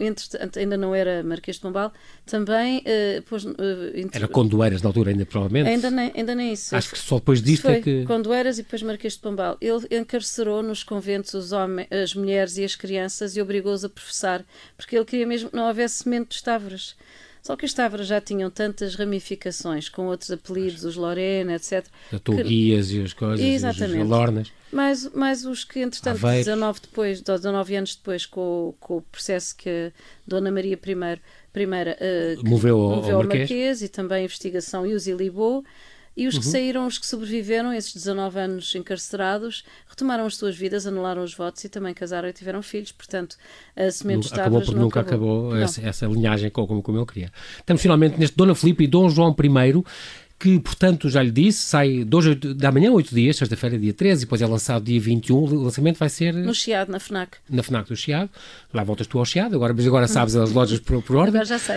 entretanto, 0.00 0.58
ainda 0.58 0.76
não 0.76 0.94
era 0.94 1.22
Marquês 1.22 1.56
de 1.56 1.62
Pombal, 1.62 1.92
também 2.24 2.78
uh, 2.78 3.22
pôs, 3.22 3.44
uh, 3.44 3.54
entre... 3.94 4.18
Era 4.18 4.28
Condoeiras 4.28 4.82
na 4.82 4.88
altura, 4.88 5.05
ainda 5.10 5.26
provavelmente. 5.26 5.68
Ainda 5.68 5.90
nem, 5.90 6.12
ainda 6.14 6.34
nem 6.34 6.52
isso. 6.52 6.74
Acho 6.74 6.90
que 6.90 6.98
só 6.98 7.16
depois 7.16 7.42
disto 7.42 7.62
foi 7.62 7.74
é 7.74 7.80
que. 7.80 8.04
Condoeiras 8.04 8.58
e 8.58 8.62
depois 8.62 8.82
Marquês 8.82 9.14
de 9.14 9.20
Pombal. 9.20 9.56
Ele 9.60 9.86
encarcerou 9.90 10.62
nos 10.62 10.82
conventos 10.82 11.34
os 11.34 11.52
homens, 11.52 11.88
as 11.90 12.14
mulheres 12.14 12.56
e 12.56 12.64
as 12.64 12.74
crianças 12.74 13.36
e 13.36 13.40
obrigou-os 13.40 13.84
a 13.84 13.88
professar, 13.88 14.44
porque 14.76 14.96
ele 14.96 15.04
queria 15.04 15.26
mesmo 15.26 15.50
que 15.50 15.56
não 15.56 15.68
houvesse 15.68 16.04
semente 16.04 16.36
de 16.36 16.42
Távoras. 16.42 16.96
Só 17.46 17.54
que 17.54 17.64
as 17.64 17.72
Távoras 17.72 18.08
já 18.08 18.20
tinham 18.20 18.50
tantas 18.50 18.96
ramificações, 18.96 19.88
com 19.88 20.06
outros 20.06 20.32
apelidos, 20.32 20.82
os 20.82 20.96
Lorena, 20.96 21.54
etc. 21.54 21.86
A 22.12 22.18
Tuguias 22.18 22.88
que... 22.88 22.96
e 22.96 23.02
as 23.04 23.12
coisas, 23.12 23.46
Exatamente. 23.46 24.02
as 24.02 24.08
Lornas. 24.08 24.52
Mais, 24.72 25.08
mais 25.14 25.46
os 25.46 25.62
que, 25.62 25.78
entretanto, 25.78 26.20
19, 26.20 26.80
depois, 26.80 27.20
19 27.20 27.76
anos 27.76 27.94
depois, 27.94 28.26
com, 28.26 28.74
com 28.80 28.96
o 28.96 29.02
processo 29.02 29.54
que 29.56 29.92
Dona 30.26 30.50
Maria 30.50 30.72
I 30.72 31.20
primeira 31.52 31.96
uh, 32.00 32.48
moveu, 32.48 32.80
ao, 32.80 32.96
moveu 32.96 33.16
ao 33.16 33.22
Marquês. 33.22 33.40
Marquês 33.42 33.82
e 33.82 33.88
também 33.90 34.22
a 34.22 34.24
investigação 34.24 34.84
e 34.84 34.92
os 34.92 35.06
ilibou. 35.06 35.62
E 36.16 36.26
os 36.26 36.38
que 36.38 36.46
uhum. 36.46 36.50
saíram, 36.50 36.86
os 36.86 36.98
que 36.98 37.06
sobreviveram, 37.06 37.72
esses 37.74 37.92
19 37.92 38.38
anos 38.38 38.74
encarcerados, 38.74 39.64
retomaram 39.86 40.24
as 40.24 40.36
suas 40.36 40.56
vidas, 40.56 40.86
anularam 40.86 41.22
os 41.22 41.34
votos 41.34 41.62
e 41.64 41.68
também 41.68 41.92
casaram 41.92 42.26
e 42.28 42.32
tiveram 42.32 42.62
filhos. 42.62 42.90
Portanto, 42.90 43.36
a 43.76 43.90
semente 43.90 44.32
Acabou 44.32 44.60
porque 44.60 44.74
nunca 44.78 45.00
acabou, 45.00 45.48
acabou 45.48 45.56
essa, 45.56 45.82
essa, 45.82 46.06
linhagem 46.06 46.50
como, 46.50 46.82
como 46.82 46.98
ele 46.98 47.06
queria. 47.06 47.32
Estamos 47.58 47.82
finalmente 47.82 48.18
neste 48.18 48.36
Dona 48.36 48.54
Filipe 48.54 48.84
e 48.84 48.86
Dom 48.86 49.10
João 49.10 49.36
I 49.38 49.84
que, 50.38 50.60
portanto, 50.60 51.08
já 51.08 51.22
lhe 51.22 51.30
disse, 51.30 51.60
sai 51.60 52.06
hoje 52.12 52.34
da 52.34 52.70
manhã, 52.70 52.90
8 52.92 53.14
dias, 53.14 53.36
sexta-feira, 53.36 53.78
dia 53.78 53.94
13, 53.94 54.22
e 54.22 54.26
depois 54.26 54.42
é 54.42 54.46
lançado 54.46 54.84
dia 54.84 55.00
21. 55.00 55.36
O 55.36 55.62
lançamento 55.62 55.98
vai 55.98 56.08
ser. 56.10 56.34
No 56.34 56.54
Chiado, 56.54 56.92
na 56.92 57.00
FNAC. 57.00 57.38
Na 57.48 57.62
FNAC 57.62 57.88
do 57.88 57.96
Chiado. 57.96 58.28
Lá 58.72 58.84
voltas 58.84 59.06
tu 59.06 59.18
ao 59.18 59.24
Chiado, 59.24 59.54
agora, 59.56 59.72
mas 59.72 59.86
agora 59.86 60.06
sabes 60.06 60.36
as 60.36 60.52
lojas 60.52 60.78
por, 60.78 61.02
por 61.02 61.16
ordem. 61.16 61.40
Agora 61.40 61.46
já 61.46 61.58
sei. 61.58 61.76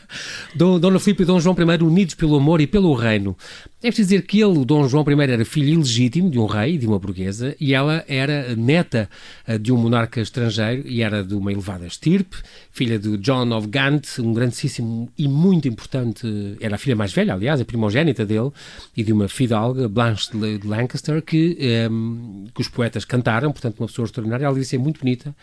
Dona 0.56 0.98
Filipe 0.98 1.24
e 1.24 1.26
Dom 1.26 1.40
João 1.40 1.54
I 1.58 1.82
unidos 1.82 2.14
pelo 2.14 2.36
amor 2.36 2.60
e 2.60 2.66
pelo 2.66 2.94
reino. 2.94 3.36
É 3.82 3.88
preciso 3.88 4.10
dizer 4.10 4.22
que 4.26 4.38
ele, 4.40 4.58
o 4.58 4.64
Dom 4.64 4.86
João 4.86 5.04
I, 5.08 5.30
era 5.30 5.44
filho 5.44 5.68
ilegítimo 5.68 6.30
de 6.30 6.38
um 6.38 6.44
rei, 6.44 6.76
de 6.76 6.86
uma 6.86 6.98
burguesa, 6.98 7.56
e 7.58 7.72
ela 7.72 8.04
era 8.06 8.54
neta 8.54 9.08
eh, 9.46 9.56
de 9.56 9.72
um 9.72 9.76
monarca 9.78 10.20
estrangeiro 10.20 10.86
e 10.86 11.02
era 11.02 11.24
de 11.24 11.34
uma 11.34 11.50
elevada 11.50 11.86
estirpe, 11.86 12.36
filha 12.70 12.98
de 12.98 13.16
John 13.16 13.56
of 13.56 13.68
Gant, 13.68 14.18
um 14.18 14.34
grandíssimo 14.34 15.10
e 15.16 15.26
muito 15.26 15.66
importante, 15.66 16.26
era 16.60 16.74
a 16.74 16.78
filha 16.78 16.94
mais 16.94 17.12
velha, 17.12 17.32
aliás, 17.32 17.58
a 17.58 17.64
primogênita 17.90 18.24
dele, 18.24 18.50
e 18.96 19.02
de 19.02 19.12
uma 19.12 19.28
fidalga, 19.28 19.88
Blanche 19.88 20.30
de 20.36 20.66
Lancaster, 20.66 21.20
que, 21.20 21.56
um, 21.60 22.44
ehm, 22.44 22.46
que 22.54 22.60
os 22.60 22.68
poetas 22.68 23.04
cantaram, 23.04 23.52
portanto, 23.52 23.78
uma 23.80 23.86
pessoa 23.86 24.06
extraordinária, 24.06 24.46
ela 24.46 24.54
disse 24.54 24.70
ser 24.70 24.78
muito 24.78 25.00
bonita, 25.00 25.34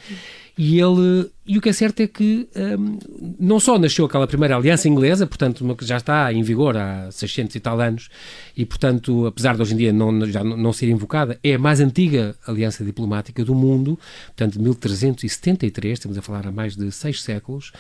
e 0.58 0.80
ele, 0.80 1.30
e 1.46 1.58
o 1.58 1.62
que 1.62 1.70
é 1.70 1.74
certo 1.74 2.00
é 2.00 2.08
que 2.08 2.48
um, 2.56 2.98
não 3.40 3.60
só 3.60 3.78
nasceu 3.78 4.06
aquela 4.06 4.26
primeira 4.26 4.56
aliança 4.56 4.90
inglesa, 4.90 5.28
portanto, 5.28 5.62
uma 5.62 5.76
que 5.76 5.86
já 5.86 5.98
está 5.98 6.34
em 6.34 6.42
vigor 6.42 6.76
há 6.76 7.12
600 7.12 7.56
e 7.56 7.60
tal 7.60 7.80
anos, 7.80 8.10
e 8.56 8.66
portanto, 8.66 9.28
apesar 9.28 9.56
de 9.56 9.62
hoje 9.62 9.76
em 9.76 9.78
dia 9.78 9.94
não, 9.94 10.26
já 10.26 10.44
não 10.44 10.74
ser 10.74 10.90
invocada, 10.90 11.40
é 11.44 11.54
a 11.54 11.60
mais 11.60 11.80
antiga 11.80 12.36
aliança 12.48 12.84
diplomática 12.84 13.46
do 13.46 13.54
mundo, 13.54 14.00
portanto, 14.28 14.54
de 14.54 14.60
1373, 14.60 15.94
estamos 15.94 16.18
a 16.18 16.22
falar 16.24 16.48
há 16.48 16.52
mais 16.52 16.76
de 16.76 16.92
seis 16.92 17.22
séculos, 17.22 17.72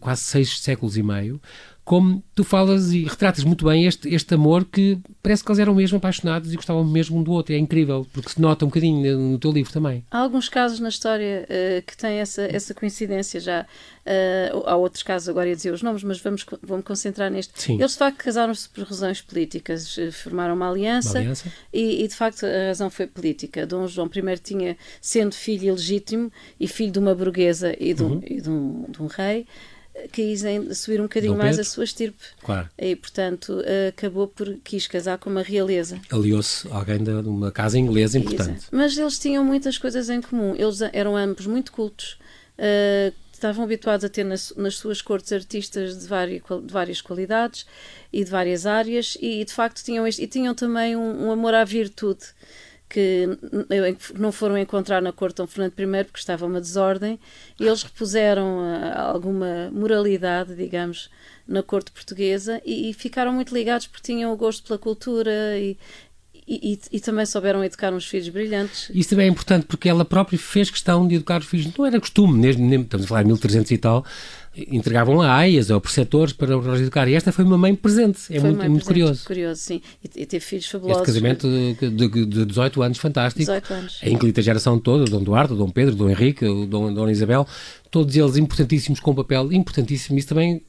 quase 0.00 0.22
seis 0.22 0.60
séculos 0.60 0.96
e 0.96 1.02
meio, 1.04 1.40
como 1.84 2.22
tu 2.34 2.44
falas 2.44 2.92
e 2.92 3.02
retratas 3.04 3.42
muito 3.42 3.64
bem 3.64 3.86
este, 3.86 4.08
este 4.08 4.34
amor 4.34 4.64
que 4.64 4.98
parece 5.22 5.42
que 5.42 5.50
eles 5.50 5.58
eram 5.58 5.74
mesmo 5.74 5.98
apaixonados 5.98 6.52
e 6.52 6.56
gostavam 6.56 6.84
mesmo 6.84 7.18
um 7.18 7.22
do 7.22 7.32
outro. 7.32 7.54
É 7.54 7.58
incrível, 7.58 8.06
porque 8.12 8.30
se 8.30 8.40
nota 8.40 8.64
um 8.64 8.68
bocadinho 8.68 9.18
no 9.18 9.38
teu 9.38 9.50
livro 9.50 9.72
também. 9.72 10.04
Há 10.10 10.18
alguns 10.18 10.48
casos 10.48 10.78
na 10.78 10.88
história 10.88 11.46
uh, 11.48 11.82
que 11.92 11.96
têm 11.96 12.18
essa, 12.18 12.42
essa 12.42 12.72
coincidência 12.72 13.38
já. 13.38 13.66
Uh, 14.04 14.66
há 14.66 14.74
outros 14.74 15.02
casos, 15.02 15.28
agora 15.28 15.48
ia 15.48 15.54
dizer 15.54 15.72
os 15.72 15.82
nomes, 15.82 16.02
mas 16.02 16.18
vamos, 16.18 16.44
vamos 16.62 16.84
concentrar 16.84 17.30
neste. 17.30 17.52
Sim. 17.60 17.74
Eles 17.74 17.92
de 17.92 17.98
facto 17.98 18.16
casaram-se 18.16 18.68
por 18.68 18.84
razões 18.84 19.20
políticas, 19.20 19.96
eh, 19.98 20.10
formaram 20.10 20.54
uma 20.54 20.68
aliança, 20.68 21.10
uma 21.10 21.20
aliança. 21.20 21.52
E, 21.72 22.02
e, 22.02 22.08
de 22.08 22.14
facto 22.14 22.44
a 22.46 22.68
razão 22.68 22.90
foi 22.90 23.06
política. 23.06 23.66
Dom 23.66 23.86
João 23.86 24.08
I 24.12 24.38
tinha, 24.38 24.76
sendo 25.00 25.34
filho 25.34 25.68
ilegítimo 25.68 26.32
e 26.58 26.66
filho 26.66 26.90
de 26.90 26.98
uma 26.98 27.14
burguesa 27.14 27.76
e 27.78 27.92
de 27.92 28.02
um, 28.02 28.12
uhum. 28.12 28.22
e 28.24 28.40
de 28.40 28.50
um, 28.50 28.84
de 28.88 29.02
um 29.02 29.06
rei, 29.06 29.46
quisem 30.10 30.72
subir 30.74 31.00
um 31.00 31.04
bocadinho 31.04 31.36
mais 31.36 31.58
a 31.58 31.64
sua 31.64 31.84
estirpe. 31.84 32.22
Claro. 32.42 32.68
E, 32.78 32.96
portanto, 32.96 33.62
acabou 33.88 34.26
por 34.26 34.56
quis 34.64 34.86
casar 34.86 35.18
com 35.18 35.30
uma 35.30 35.42
realeza. 35.42 36.00
Aliou-se 36.10 36.66
alguém 36.68 37.02
de 37.02 37.10
uma 37.10 37.50
casa 37.52 37.78
inglesa 37.78 38.18
importante. 38.18 38.66
Mas 38.70 38.96
eles 38.96 39.18
tinham 39.18 39.44
muitas 39.44 39.78
coisas 39.78 40.08
em 40.08 40.20
comum. 40.20 40.54
Eles 40.56 40.80
eram 40.92 41.16
ambos 41.16 41.46
muito 41.46 41.72
cultos. 41.72 42.18
Uh, 42.58 43.12
estavam 43.42 43.64
habituados 43.64 44.04
a 44.04 44.08
ter 44.08 44.22
nas, 44.22 44.52
nas 44.56 44.76
suas 44.76 45.02
cortes 45.02 45.32
artistas 45.32 45.98
de 45.98 46.06
várias, 46.06 46.42
de 46.42 46.72
várias, 46.72 47.00
qualidades 47.00 47.66
e 48.12 48.22
de 48.22 48.30
várias 48.30 48.66
áreas 48.66 49.18
e, 49.20 49.44
de 49.44 49.52
facto, 49.52 49.82
tinham, 49.82 50.06
este, 50.06 50.22
e 50.22 50.26
tinham 50.28 50.54
também 50.54 50.94
um, 50.94 51.26
um 51.26 51.32
amor 51.32 51.52
à 51.52 51.64
virtude 51.64 52.24
que 52.92 53.26
não 54.18 54.30
foram 54.30 54.58
encontrar 54.58 55.00
na 55.00 55.12
corte 55.12 55.36
Dom 55.36 55.46
Fernando 55.46 55.72
I 55.72 56.04
porque 56.04 56.18
estava 56.18 56.44
uma 56.44 56.60
desordem 56.60 57.18
e 57.58 57.64
eles 57.64 57.82
repuseram 57.82 58.58
uh, 58.58 58.98
alguma 58.98 59.70
moralidade, 59.72 60.54
digamos, 60.54 61.08
na 61.48 61.62
corte 61.62 61.90
portuguesa 61.90 62.60
e, 62.66 62.90
e, 62.90 62.92
ficaram 62.92 63.32
muito 63.32 63.54
ligados 63.54 63.86
porque 63.86 64.12
tinham 64.12 64.30
o 64.30 64.36
gosto 64.36 64.62
pela 64.62 64.78
cultura 64.78 65.58
e, 65.58 65.78
e, 66.46 66.78
e, 66.92 67.00
também 67.00 67.24
souberam 67.24 67.64
educar 67.64 67.94
uns 67.94 68.06
filhos 68.06 68.28
brilhantes. 68.28 68.90
Isso 68.92 69.08
também 69.08 69.26
é 69.26 69.30
importante 69.30 69.64
porque 69.64 69.88
ela 69.88 70.04
própria 70.04 70.38
fez 70.38 70.70
questão 70.70 71.08
de 71.08 71.14
educar 71.14 71.40
os 71.40 71.46
filhos. 71.46 71.72
Não 71.74 71.86
era 71.86 71.98
costume, 71.98 72.38
mesmo, 72.38 72.82
estamos 72.82 73.06
a 73.06 73.08
falar 73.08 73.22
em 73.22 73.26
1300 73.26 73.70
e 73.70 73.78
tal, 73.78 74.04
entregavam 74.54 75.20
a 75.22 75.34
aias 75.34 75.70
ou 75.70 75.80
preceptores 75.80 76.32
para 76.32 76.56
os 76.56 76.80
educar. 76.80 77.08
E 77.08 77.14
esta 77.14 77.32
foi 77.32 77.44
uma 77.44 77.56
mãe 77.56 77.74
presente. 77.74 78.20
É 78.30 78.38
foi 78.38 78.50
muito, 78.50 78.70
muito 78.70 78.84
presente, 78.84 78.84
curioso. 78.84 79.24
Curioso, 79.24 79.60
sim. 79.60 79.80
E, 80.04 80.22
e 80.22 80.26
teve 80.26 80.44
filhos 80.44 80.66
fabulosos. 80.66 81.02
Este 81.02 81.06
casamento 81.06 81.48
de, 81.48 81.90
de, 81.90 82.26
de 82.26 82.44
18 82.44 82.82
anos, 82.82 82.98
fantástico. 82.98 83.40
18 83.40 83.72
anos. 83.72 84.00
A 84.02 84.08
inclita 84.08 84.42
geração 84.42 84.78
toda, 84.78 85.04
o 85.04 85.06
Dom 85.06 85.22
Duarte, 85.22 85.54
o 85.54 85.56
Dom 85.56 85.70
Pedro, 85.70 85.94
o 85.94 85.96
Dom 85.96 86.10
Henrique, 86.10 86.44
o 86.44 86.66
Dom, 86.66 86.92
Dona 86.92 87.10
Isabel, 87.10 87.46
todos 87.90 88.14
eles 88.14 88.36
importantíssimos 88.36 89.00
com 89.00 89.12
um 89.12 89.14
papel 89.14 89.52
importantíssimo. 89.52 90.18
Isso 90.18 90.28
também 90.28 90.62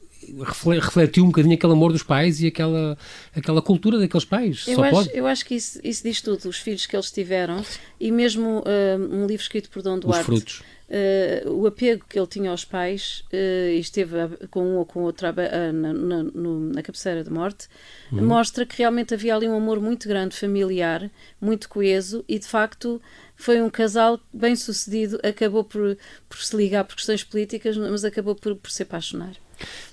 refletiu 0.80 1.24
um 1.24 1.26
bocadinho 1.26 1.54
aquele 1.54 1.72
amor 1.72 1.92
dos 1.92 2.02
pais 2.02 2.40
e 2.40 2.46
aquela, 2.46 2.96
aquela 3.34 3.60
cultura 3.60 3.98
daqueles 3.98 4.24
pais. 4.24 4.64
Eu, 4.66 4.76
Só 4.76 4.84
acho, 4.84 4.92
pode. 4.92 5.10
eu 5.12 5.26
acho 5.26 5.44
que 5.44 5.54
isso, 5.54 5.80
isso 5.84 6.02
diz 6.02 6.20
tudo, 6.20 6.48
os 6.48 6.58
filhos 6.58 6.86
que 6.86 6.96
eles 6.96 7.10
tiveram 7.10 7.64
e 8.00 8.10
mesmo 8.10 8.60
uh, 8.60 9.14
um 9.14 9.26
livro 9.26 9.42
escrito 9.42 9.68
por 9.70 9.82
Dom 9.82 9.98
Duarte. 9.98 10.20
Os 10.20 10.26
frutos. 10.26 10.62
Uh, 10.94 11.50
o 11.50 11.66
apego 11.66 12.04
que 12.08 12.16
ele 12.16 12.26
tinha 12.28 12.52
aos 12.52 12.64
pais 12.64 13.24
uh, 13.32 13.68
e 13.68 13.80
esteve 13.80 14.14
com 14.48 14.64
um 14.64 14.76
ou 14.76 14.86
com 14.86 15.00
outro 15.02 15.26
uh, 15.28 15.72
na, 15.72 15.92
na, 15.92 16.22
na, 16.22 16.82
cabeceira 16.82 17.24
de 17.24 17.30
morte, 17.30 17.66
uhum. 18.12 18.24
mostra 18.24 18.64
que 18.64 18.78
realmente 18.78 19.12
havia 19.12 19.34
ali 19.34 19.48
um 19.48 19.56
amor 19.56 19.80
muito 19.80 20.06
grande, 20.06 20.36
familiar, 20.36 21.10
muito 21.40 21.68
coeso 21.68 22.24
e 22.28 22.38
de 22.38 22.46
facto 22.46 23.02
foi 23.34 23.60
um 23.60 23.68
casal 23.68 24.20
bem 24.32 24.54
sucedido, 24.54 25.18
acabou 25.24 25.64
por, 25.64 25.98
por 26.28 26.38
se 26.38 26.56
ligar 26.56 26.84
por 26.84 26.94
questões 26.94 27.24
políticas, 27.24 27.76
mas 27.76 28.04
acabou 28.04 28.36
por, 28.36 28.54
por 28.54 28.70
se 28.70 28.84
apaixonar. 28.84 29.34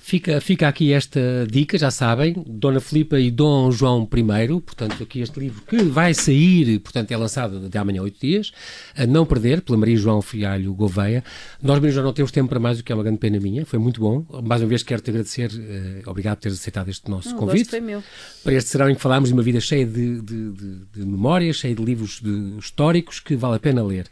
Fica, 0.04 0.41
fica 0.41 0.67
aqui 0.67 0.91
esta 0.91 1.21
dica, 1.50 1.78
já 1.78 1.89
sabem, 1.89 2.36
Dona 2.45 2.82
Filipa 2.82 3.19
e 3.19 3.32
Dom 3.32 3.71
João 3.71 4.10
I, 4.12 4.47
portanto, 4.60 5.02
aqui 5.02 5.21
este 5.21 5.39
livro 5.39 5.62
que 5.62 5.84
vai 5.84 6.13
sair, 6.13 6.80
portanto, 6.80 7.12
é 7.12 7.17
lançado 7.17 7.69
de 7.69 7.78
amanhã 7.78 8.02
oito 8.02 8.19
dias, 8.19 8.52
a 8.97 9.06
não 9.06 9.26
perder, 9.26 9.62
pela 9.62 9.78
Maria 9.78 9.95
João 9.95 10.21
Filhalho 10.21 10.74
Gouveia. 10.74 11.24
Nós, 11.62 11.80
Maria 11.80 11.91
João, 11.91 12.06
não 12.08 12.13
temos 12.13 12.32
tempo 12.32 12.50
para 12.50 12.60
mais, 12.60 12.80
o 12.80 12.84
que 12.84 12.91
é 12.91 12.95
uma 12.95 13.04
grande 13.04 13.19
pena 13.19 13.39
minha, 13.39 13.65
foi 13.65 13.80
muito 13.80 14.02
bom. 14.02 14.26
Mais 14.43 14.62
uma 14.62 14.67
vez 14.67 14.84
quero-te 14.84 15.12
agradecer, 15.12 15.50
uh, 15.52 16.10
obrigado 16.10 16.38
por 16.38 16.41
teres 16.41 16.60
aceitado 16.60 16.89
este 16.89 17.10
nosso 17.10 17.30
não, 17.30 17.38
convite. 17.38 17.69
Foi 17.69 17.80
meu. 17.80 18.04
Para 18.43 18.54
este 18.54 18.69
serão 18.69 18.89
em 18.89 18.95
que 18.95 19.02
falámos 19.02 19.30
de 19.30 19.34
uma 19.34 19.43
vida 19.43 19.62
cheia 19.62 19.86
de, 19.86 20.19
de, 20.19 20.52
de, 20.52 20.76
de 20.93 21.06
memórias, 21.06 21.58
cheia 21.58 21.76
de 21.76 21.84
livros 21.84 22.21
históricos 22.60 23.19
que 23.19 23.36
vale 23.36 23.56
a 23.56 23.60
pena 23.60 23.84
ler. 23.84 24.08